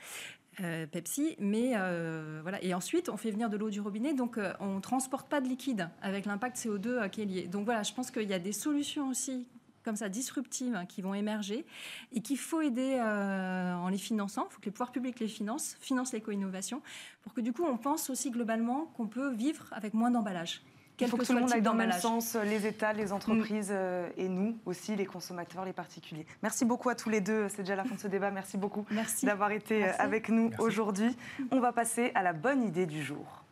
euh, 0.61 0.85
Pepsi, 0.87 1.35
mais 1.37 1.73
euh, 1.75 2.39
voilà. 2.41 2.63
Et 2.63 2.73
ensuite, 2.73 3.09
on 3.09 3.17
fait 3.17 3.31
venir 3.31 3.49
de 3.49 3.57
l'eau 3.57 3.69
du 3.69 3.81
robinet, 3.81 4.13
donc 4.13 4.37
euh, 4.37 4.53
on 4.61 4.79
transporte 4.79 5.27
pas 5.27 5.41
de 5.41 5.49
liquide 5.49 5.89
avec 6.01 6.25
l'impact 6.25 6.55
CO2 6.57 7.09
qui 7.09 7.23
est 7.23 7.25
lié. 7.25 7.47
Donc 7.47 7.65
voilà, 7.65 7.83
je 7.83 7.93
pense 7.93 8.09
qu'il 8.09 8.29
y 8.29 8.33
a 8.33 8.39
des 8.39 8.53
solutions 8.53 9.09
aussi 9.09 9.47
comme 9.85 9.95
ça 9.95 10.09
disruptives 10.09 10.75
hein, 10.75 10.85
qui 10.85 11.01
vont 11.01 11.13
émerger 11.13 11.65
et 12.13 12.21
qu'il 12.21 12.37
faut 12.37 12.61
aider 12.61 12.99
en 12.99 13.87
les 13.87 13.97
finançant. 13.97 14.47
Il 14.49 14.53
faut 14.53 14.59
que 14.59 14.65
les 14.65 14.71
pouvoirs 14.71 14.91
publics 14.91 15.19
les 15.19 15.27
financent, 15.27 15.77
financent 15.79 16.11
l'éco-innovation, 16.11 16.81
pour 17.23 17.33
que 17.33 17.41
du 17.41 17.53
coup 17.53 17.63
on 17.63 17.77
pense 17.77 18.09
aussi 18.09 18.31
globalement 18.31 18.85
qu'on 18.97 19.07
peut 19.07 19.31
vivre 19.33 19.65
avec 19.71 19.93
moins 19.93 20.11
d'emballage. 20.11 20.61
Il 20.99 21.07
faut 21.07 21.17
que, 21.17 21.25
tout 21.25 21.33
le 21.33 21.41
monde 21.41 21.51
aille 21.51 21.61
dans 21.61 21.73
le 21.73 21.79
même 21.79 21.91
sens, 21.91 22.35
les 22.35 22.65
États, 22.65 22.93
les 22.93 23.11
entreprises 23.11 23.71
mm. 23.71 24.11
et 24.17 24.29
nous 24.29 24.57
aussi, 24.65 24.95
les 24.95 25.05
consommateurs, 25.05 25.65
les 25.65 25.73
particuliers. 25.73 26.25
Merci 26.41 26.65
beaucoup 26.65 26.89
à 26.89 26.95
tous 26.95 27.09
les 27.09 27.21
deux. 27.21 27.49
C'est 27.49 27.63
déjà 27.63 27.75
la 27.75 27.83
fin 27.83 27.95
de 27.95 27.99
ce 27.99 28.07
débat. 28.07 28.31
Merci 28.31 28.57
beaucoup 28.57 28.85
d'avoir 29.23 29.51
été 29.51 29.83
avec 29.83 30.29
nous 30.29 30.51
aujourd'hui. 30.59 31.15
On 31.51 31.59
va 31.59 31.73
passer 31.73 32.11
à 32.15 32.23
la 32.23 32.33
bonne 32.33 32.63
idée 32.63 32.85
du 32.85 33.03
jour. 33.03 33.44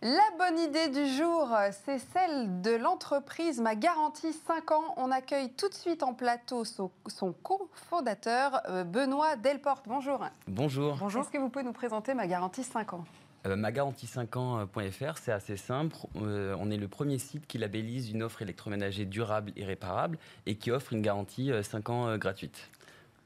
La 0.00 0.30
bonne 0.38 0.60
idée 0.60 0.86
du 0.90 1.08
jour, 1.08 1.52
c'est 1.84 1.98
celle 1.98 2.62
de 2.62 2.70
l'entreprise 2.70 3.60
Ma 3.60 3.74
Garantie 3.74 4.32
5 4.32 4.70
ans. 4.70 4.94
On 4.96 5.10
accueille 5.10 5.50
tout 5.50 5.68
de 5.68 5.74
suite 5.74 6.04
en 6.04 6.14
plateau 6.14 6.64
son, 6.64 6.92
cofondateur, 7.42 8.60
euh, 8.68 8.84
Benoît 8.84 9.34
Delporte. 9.34 9.86
Bonjour. 9.88 10.24
Bonjour. 10.46 10.96
Bonjour. 11.00 11.22
Est-ce 11.22 11.30
que 11.30 11.38
vous 11.38 11.48
pouvez 11.48 11.64
nous 11.64 11.72
présenter 11.72 12.14
Ma 12.14 12.28
Garantie 12.28 12.62
5 12.62 12.92
ans? 12.92 13.04
Euh, 13.46 13.56
ma 13.56 13.72
garantie 13.72 14.06
5 14.06 14.36
ans.fr, 14.36 15.18
c'est 15.20 15.32
assez 15.32 15.56
simple. 15.56 15.96
Euh, 16.22 16.54
on 16.60 16.70
est 16.70 16.76
le 16.76 16.86
premier 16.86 17.18
site 17.18 17.48
qui 17.48 17.58
labellise 17.58 18.10
une 18.10 18.22
offre 18.22 18.42
électroménager 18.42 19.04
durable 19.04 19.50
et 19.56 19.64
réparable 19.64 20.16
et 20.46 20.54
qui 20.54 20.70
offre 20.70 20.92
une 20.92 21.02
garantie 21.02 21.50
5 21.60 21.90
ans 21.90 22.16
gratuite. 22.18 22.70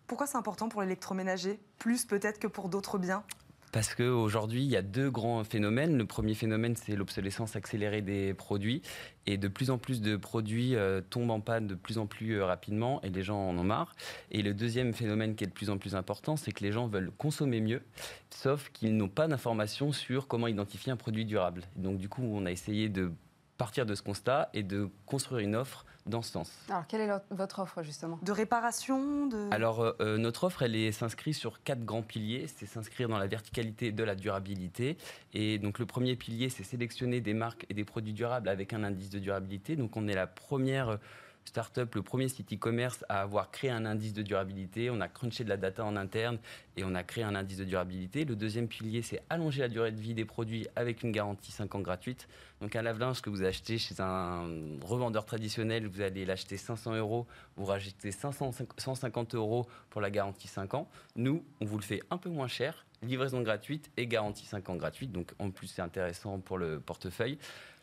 Pourquoi 0.07 0.27
c'est 0.27 0.39
important 0.39 0.71
pour 0.71 0.81
l'électroménager, 0.81 1.61
plus 1.79 2.07
peut-être 2.07 2.39
que 2.39 2.47
pour 2.47 2.71
d'autres 2.71 2.97
biens? 2.97 3.25
Parce 3.73 3.95
qu'aujourd'hui, 3.95 4.63
il 4.63 4.71
y 4.71 4.77
a 4.77 4.83
deux 4.83 5.11
grands 5.11 5.43
phénomènes. 5.45 5.97
Le 5.97 6.05
premier 6.05 6.35
phénomène, 6.35 6.77
c'est 6.77 6.95
l'obsolescence 6.95 7.57
accélérée 7.57 8.03
des 8.03 8.35
produits. 8.35 8.83
Et 9.25 9.39
de 9.39 9.49
plus 9.49 9.71
en 9.71 9.79
plus 9.79 10.03
de 10.03 10.17
produits 10.17 10.77
euh, 10.77 11.01
tombent 11.01 11.31
en 11.31 11.41
panne 11.41 11.67
de 11.67 11.75
plus 11.75 11.97
en 11.97 12.07
plus 12.07 12.35
euh, 12.35 12.45
rapidement 12.45 13.01
et 13.03 13.09
les 13.09 13.23
gens 13.23 13.49
en 13.49 13.57
ont 13.57 13.65
marre. 13.65 13.97
Et 14.31 14.43
le 14.43 14.53
deuxième 14.53 14.93
phénomène 14.93 15.35
qui 15.35 15.45
est 15.45 15.47
de 15.47 15.53
plus 15.53 15.71
en 15.71 15.79
plus 15.79 15.95
important, 15.95 16.37
c'est 16.37 16.53
que 16.53 16.63
les 16.63 16.71
gens 16.71 16.87
veulent 16.87 17.11
consommer 17.17 17.63
mieux, 17.63 17.81
sauf 18.29 18.69
qu'ils 18.75 18.95
n'ont 18.95 19.09
pas 19.09 19.27
d'informations 19.27 19.93
sur 19.93 20.29
comment 20.29 20.49
identifier 20.49 20.93
un 20.93 20.97
produit 20.97 21.25
durable. 21.25 21.63
Donc 21.77 21.97
du 21.97 22.11
coup, 22.11 22.23
on 22.25 22.45
a 22.45 22.51
essayé 22.51 22.91
de 22.91 23.11
partir 23.59 23.87
de 23.87 23.95
ce 23.95 24.03
constat 24.03 24.51
et 24.55 24.63
de 24.63 24.89
construire 25.07 25.41
une 25.41 25.57
offre 25.57 25.85
dans 26.07 26.23
ce 26.23 26.33
sens. 26.33 26.53
Alors, 26.69 26.87
quelle 26.87 27.01
est 27.03 27.11
votre 27.31 27.61
offre 27.61 27.83
justement? 27.83 28.19
De 28.23 28.33
réparation 28.33 29.27
de... 29.27 29.49
Alors, 29.53 29.81
euh, 29.81 29.93
euh, 30.01 30.19
notre 30.19 30.45
offre, 30.45 30.63
elle 30.63 30.75
est 30.75 30.91
s'inscrit 30.93 31.35
sur 31.35 31.63
quatre 31.63 31.85
grands 31.85 32.03
piliers. 32.03 32.47
C'est 32.49 32.67
s'inscrire 32.67 33.09
dans 33.09 33.19
la 33.19 33.29
verticalité 33.29 33.93
de 33.93 34.03
la 34.03 34.15
durabilité. 34.15 34.97
Et 35.33 35.59
donc, 35.59 35.79
le 35.79 35.87
premier 35.87 36.17
pilier, 36.17 36.49
c'est 36.49 36.65
sélectionner 36.65 37.21
des 37.21 37.35
marques 37.35 37.67
et 37.69 37.75
des 37.75 37.85
produits 37.85 38.13
durables 38.13 38.49
avec 38.49 38.73
un 38.73 38.83
indice 38.83 39.11
de 39.11 39.19
durabilité. 39.19 39.77
Donc, 39.77 39.97
on 39.97 40.09
est 40.09 40.15
la 40.15 40.27
première 40.27 40.99
startup, 41.45 41.95
le 41.95 42.03
premier 42.03 42.29
site 42.29 42.53
e-commerce 42.53 43.05
à 43.09 43.21
avoir 43.21 43.51
créé 43.51 43.71
un 43.71 43.85
indice 43.85 44.13
de 44.13 44.23
durabilité. 44.23 44.91
On 44.91 45.01
a 45.01 45.09
crunché 45.09 45.45
de 45.45 45.49
la 45.49 45.57
data 45.57 45.85
en 45.85 45.97
interne 45.97 46.39
et 46.77 46.85
on 46.85 46.95
a 46.95 47.03
créé 47.03 47.25
un 47.25 47.35
indice 47.35 47.59
de 47.59 47.65
durabilité. 47.65 48.25
Le 48.25 48.37
deuxième 48.37 48.69
pilier, 48.69 49.03
c'est 49.03 49.23
allonger 49.29 49.61
la 49.61 49.69
durée 49.69 49.93
de 49.93 50.01
vie 50.01 50.15
des 50.15 50.25
produits 50.25 50.67
avec 50.77 51.03
une 51.03 51.13
garantie 51.13 51.53
5 51.53 51.75
ans 51.75 51.81
gratuite. 51.81 52.29
Donc 52.61 52.77
un 52.77 52.83
lave-linge 52.83 53.21
que 53.23 53.31
vous 53.31 53.43
achetez 53.43 53.79
chez 53.79 53.97
un 54.01 54.47
revendeur 54.83 55.25
traditionnel, 55.25 55.87
vous 55.87 56.01
allez 56.01 56.25
l'acheter 56.25 56.57
500 56.57 56.95
euros, 56.97 57.27
vous 57.57 57.65
rajoutez 57.65 58.13
150 58.13 59.35
euros 59.35 59.67
pour 59.91 60.01
la 60.01 60.11
garantie 60.11 60.49
5 60.49 60.75
ans. 60.75 60.89
Nous, 61.17 61.45
on 61.61 61.65
vous 61.65 61.77
le 61.77 61.85
fait 61.85 62.03
un 62.11 62.19
peu 62.19 62.31
moins 62.31 62.49
cher, 62.49 62.87
livraison 63.03 63.43
gratuite 63.43 63.91
et 63.97 64.07
garantie 64.07 64.47
5 64.47 64.71
ans 64.71 64.77
gratuite. 64.77 65.13
Donc 65.13 65.33
en 65.39 65.51
plus, 65.51 65.67
c'est 65.67 65.83
intéressant 65.83 66.39
pour 66.39 66.57
le 66.57 66.81
portefeuille. 66.81 67.39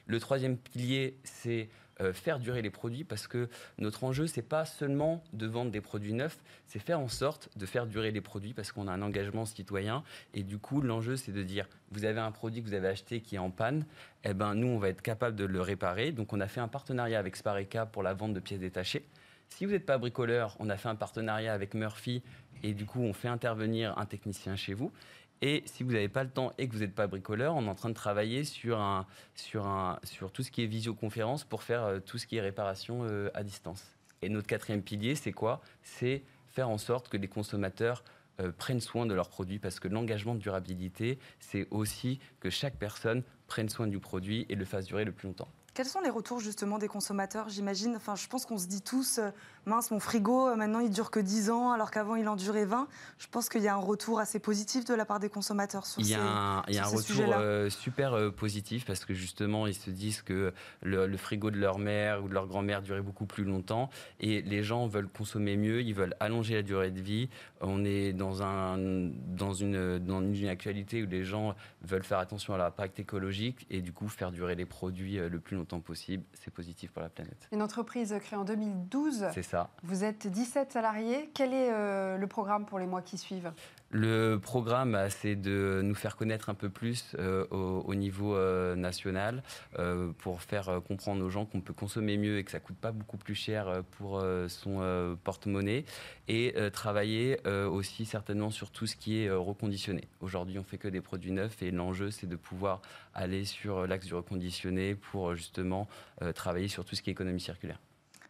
Le 0.07 0.19
troisième 0.19 0.57
pilier, 0.57 1.17
c'est 1.23 1.69
euh, 2.01 2.13
faire 2.13 2.39
durer 2.39 2.61
les 2.61 2.69
produits 2.69 3.03
parce 3.03 3.27
que 3.27 3.49
notre 3.77 4.03
enjeu, 4.03 4.27
c'est 4.27 4.41
pas 4.41 4.65
seulement 4.65 5.23
de 5.33 5.47
vendre 5.47 5.71
des 5.71 5.81
produits 5.81 6.13
neufs, 6.13 6.39
c'est 6.65 6.79
faire 6.79 6.99
en 6.99 7.07
sorte 7.07 7.49
de 7.57 7.65
faire 7.65 7.85
durer 7.87 8.11
les 8.11 8.21
produits 8.21 8.53
parce 8.53 8.71
qu'on 8.71 8.87
a 8.87 8.91
un 8.91 9.01
engagement 9.01 9.45
citoyen. 9.45 10.03
Et 10.33 10.43
du 10.43 10.59
coup, 10.59 10.81
l'enjeu, 10.81 11.15
c'est 11.15 11.31
de 11.31 11.43
dire, 11.43 11.67
vous 11.91 12.05
avez 12.05 12.19
un 12.19 12.31
produit 12.31 12.61
que 12.61 12.67
vous 12.67 12.73
avez 12.73 12.87
acheté 12.87 13.21
qui 13.21 13.35
est 13.35 13.39
en 13.39 13.51
panne, 13.51 13.85
eh 14.23 14.33
ben, 14.33 14.55
nous, 14.55 14.67
on 14.67 14.79
va 14.79 14.89
être 14.89 15.01
capable 15.01 15.35
de 15.35 15.45
le 15.45 15.61
réparer. 15.61 16.11
Donc, 16.11 16.33
on 16.33 16.39
a 16.39 16.47
fait 16.47 16.61
un 16.61 16.67
partenariat 16.67 17.19
avec 17.19 17.35
Spareka 17.35 17.85
pour 17.85 18.03
la 18.03 18.13
vente 18.13 18.33
de 18.33 18.39
pièces 18.39 18.59
détachées. 18.59 19.05
Si 19.49 19.65
vous 19.65 19.71
n'êtes 19.71 19.85
pas 19.85 19.97
bricoleur, 19.97 20.55
on 20.59 20.69
a 20.69 20.77
fait 20.77 20.89
un 20.89 20.95
partenariat 20.95 21.53
avec 21.53 21.73
Murphy 21.73 22.21
et 22.63 22.73
du 22.73 22.85
coup, 22.85 23.01
on 23.01 23.13
fait 23.13 23.27
intervenir 23.27 23.97
un 23.97 24.05
technicien 24.05 24.55
chez 24.55 24.73
vous. 24.73 24.91
Et 25.41 25.63
si 25.65 25.83
vous 25.83 25.91
n'avez 25.91 26.09
pas 26.09 26.23
le 26.23 26.29
temps 26.29 26.53
et 26.57 26.67
que 26.67 26.73
vous 26.73 26.79
n'êtes 26.79 26.95
pas 26.95 27.07
bricoleur, 27.07 27.55
on 27.55 27.65
est 27.65 27.69
en 27.69 27.75
train 27.75 27.89
de 27.89 27.93
travailler 27.93 28.43
sur, 28.43 28.79
un, 28.79 29.05
sur, 29.35 29.65
un, 29.65 29.99
sur 30.03 30.31
tout 30.31 30.43
ce 30.43 30.51
qui 30.51 30.63
est 30.63 30.67
visioconférence 30.67 31.45
pour 31.45 31.63
faire 31.63 31.83
euh, 31.83 31.99
tout 31.99 32.17
ce 32.17 32.27
qui 32.27 32.35
est 32.35 32.41
réparation 32.41 33.03
euh, 33.03 33.29
à 33.33 33.43
distance. 33.43 33.95
Et 34.21 34.29
notre 34.29 34.47
quatrième 34.47 34.81
pilier, 34.81 35.15
c'est 35.15 35.31
quoi? 35.31 35.61
C'est 35.81 36.23
faire 36.47 36.69
en 36.69 36.77
sorte 36.77 37.07
que 37.07 37.15
les 37.15 37.29
consommateurs 37.29 38.03
euh, 38.41 38.51
prennent 38.51 38.81
soin 38.81 39.05
de 39.05 39.13
leurs 39.13 39.29
produits 39.29 39.59
parce 39.59 39.79
que 39.79 39.87
l'engagement 39.87 40.35
de 40.35 40.39
durabilité, 40.39 41.19
c'est 41.39 41.67
aussi 41.71 42.19
que 42.41 42.49
chaque 42.49 42.75
personne 42.75 43.23
prenne 43.47 43.69
soin 43.69 43.87
du 43.87 43.99
produit 43.99 44.45
et 44.49 44.55
le 44.55 44.65
fasse 44.65 44.85
durer 44.85 45.05
le 45.05 45.13
plus 45.13 45.27
longtemps. 45.27 45.49
Quels 45.79 45.87
sont 45.87 46.01
les 46.01 46.09
retours 46.09 46.41
justement 46.41 46.77
des 46.77 46.89
consommateurs 46.89 47.47
J'imagine, 47.47 47.95
enfin, 47.95 48.13
je 48.17 48.27
pense 48.27 48.45
qu'on 48.45 48.57
se 48.57 48.67
dit 48.67 48.81
tous, 48.81 49.17
euh, 49.17 49.29
mince, 49.65 49.91
mon 49.91 50.01
frigo, 50.01 50.49
euh, 50.49 50.57
maintenant 50.57 50.81
il 50.81 50.89
dure 50.89 51.09
que 51.09 51.21
10 51.21 51.51
ans, 51.51 51.71
alors 51.71 51.89
qu'avant 51.89 52.17
il 52.17 52.27
en 52.27 52.35
durait 52.35 52.65
20. 52.65 52.89
Je 53.17 53.27
pense 53.31 53.47
qu'il 53.47 53.61
y 53.61 53.69
a 53.69 53.75
un 53.75 53.77
retour 53.77 54.19
assez 54.19 54.39
positif 54.39 54.83
de 54.83 54.93
la 54.93 55.05
part 55.05 55.21
des 55.21 55.29
consommateurs 55.29 55.85
sur 55.85 56.01
Il 56.01 56.09
y 56.09 56.15
a 56.15 56.21
un, 56.21 56.63
il 56.67 56.75
y 56.75 56.79
a 56.79 56.83
un 56.83 56.89
retour 56.89 57.23
euh, 57.29 57.69
super 57.69 58.33
positif 58.33 58.83
parce 58.83 59.05
que 59.05 59.13
justement 59.13 59.67
ils 59.67 59.73
se 59.73 59.89
disent 59.89 60.21
que 60.21 60.53
le, 60.81 61.15
frigo 61.15 61.49
de 61.49 61.57
leur 61.57 61.79
mère 61.79 62.25
ou 62.25 62.27
de 62.27 62.33
leur 62.33 62.47
grand-mère 62.47 62.81
durait 62.81 63.01
beaucoup 63.01 63.25
plus 63.25 63.45
longtemps 63.45 63.89
et 64.19 64.41
les 64.41 64.63
gens 64.63 64.85
veulent 64.85 65.07
consommer 65.07 65.55
mieux, 65.55 65.81
ils 65.81 65.95
veulent 65.95 66.15
allonger 66.19 66.55
la 66.55 66.63
durée 66.63 66.91
de 66.91 66.99
vie. 66.99 67.29
On 67.61 67.85
est 67.85 68.11
dans, 68.11 68.43
un, 68.43 68.77
dans, 68.77 69.53
une, 69.53 69.97
dans 69.99 70.19
une 70.19 70.49
actualité 70.49 71.03
où 71.03 71.07
les 71.07 71.23
gens 71.23 71.55
veulent 71.83 72.03
faire 72.03 72.19
attention 72.19 72.53
à 72.53 72.57
l'impact 72.57 72.99
écologique 72.99 73.65
et 73.69 73.79
du 73.79 73.93
coup 73.93 74.09
faire 74.09 74.33
durer 74.33 74.55
les 74.55 74.65
produits 74.65 75.15
le 75.15 75.39
plus 75.39 75.55
longtemps 75.55 75.68
possible, 75.79 76.23
c'est 76.33 76.51
positif 76.51 76.91
pour 76.91 77.03
la 77.03 77.09
planète. 77.09 77.47
Une 77.51 77.61
entreprise 77.61 78.15
créée 78.19 78.39
en 78.39 78.45
2012. 78.45 79.27
C'est 79.33 79.43
ça. 79.43 79.69
Vous 79.83 80.03
êtes 80.03 80.25
17 80.25 80.71
salariés. 80.71 81.29
Quel 81.35 81.53
est 81.53 81.71
euh, 81.71 82.17
le 82.17 82.27
programme 82.27 82.65
pour 82.65 82.79
les 82.79 82.87
mois 82.87 83.03
qui 83.03 83.19
suivent? 83.19 83.51
Le 83.91 84.37
programme, 84.37 84.97
c'est 85.09 85.35
de 85.35 85.81
nous 85.83 85.95
faire 85.95 86.15
connaître 86.15 86.49
un 86.49 86.53
peu 86.53 86.69
plus 86.69 87.15
euh, 87.17 87.45
au, 87.49 87.95
niveau 87.95 88.35
euh, 88.35 88.75
national 88.75 89.41
euh, 89.79 90.11
pour 90.19 90.43
faire 90.43 90.81
comprendre 90.87 91.25
aux 91.25 91.29
gens 91.29 91.45
qu'on 91.45 91.61
peut 91.61 91.73
consommer 91.73 92.17
mieux 92.17 92.37
et 92.37 92.43
que 92.43 92.51
ça 92.51 92.59
coûte 92.59 92.77
pas 92.77 92.91
beaucoup 92.91 93.17
plus 93.17 93.33
cher 93.33 93.81
pour 93.97 94.23
son 94.47 95.17
porte-monnaie 95.23 95.85
et 96.27 96.53
travailler 96.71 97.39
aussi 97.47 98.05
certainement 98.05 98.51
sur 98.51 98.71
tout 98.71 98.85
ce 98.85 98.95
qui 98.95 99.23
est 99.23 99.31
reconditionné. 99.31 100.07
Aujourd'hui, 100.21 100.59
on 100.59 100.63
fait 100.63 100.77
que 100.77 100.87
des 100.87 101.01
produits 101.01 101.31
neufs 101.31 101.61
et 101.61 101.71
l'enjeu, 101.71 102.11
c'est 102.11 102.27
de 102.27 102.35
pouvoir 102.35 102.81
aller 103.13 103.45
sur 103.45 103.87
l'axe 103.87 104.05
du 104.05 104.13
reconditionné 104.13 104.95
pour 104.95 105.35
justement 105.35 105.87
travailler 106.35 106.67
sur 106.67 106.85
tout 106.85 106.95
ce 106.95 107.01
qui 107.01 107.09
est 107.09 107.13
économie 107.13 107.41
circulaire. 107.41 107.79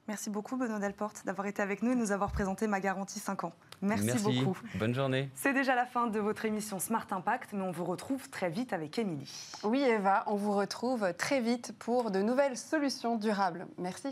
Merci 0.10 0.32
beaucoup, 0.32 0.58
Benoît 0.58 0.80
Delporte, 0.80 1.24
d'avoir 1.28 1.46
été 1.46 1.62
avec 1.62 1.84
nous 1.84 1.92
et 1.92 1.96
nous 1.96 2.12
avoir 2.12 2.32
présenté 2.32 2.66
ma 2.66 2.80
garantie 2.80 3.20
5 3.20 3.44
ans. 3.44 3.54
Merci, 3.84 4.06
Merci. 4.06 4.24
beaucoup. 4.24 4.58
Bonne 4.74 4.96
journée. 4.96 5.30
C'est 5.36 5.54
déjà 5.54 5.76
la 5.76 5.86
fin 5.86 6.08
de 6.08 6.20
votre 6.20 6.46
émission 6.46 6.80
Smart 6.80 7.06
Impact, 7.12 7.54
mais 7.54 7.62
on 7.62 7.70
vous 7.70 7.86
retrouve 7.86 8.28
très 8.32 8.50
vite 8.50 8.74
avec 8.74 8.98
Émilie. 8.98 9.32
Oui, 9.64 9.82
Eva, 9.82 10.24
on 10.26 10.34
vous 10.34 10.54
retrouve 10.54 11.14
très 11.14 11.42
vite 11.42 11.76
pour 11.78 12.10
de 12.10 12.24
nouvelles 12.24 12.58
solutions 12.58 13.18
durables. 13.18 13.68
Merci. 13.78 14.08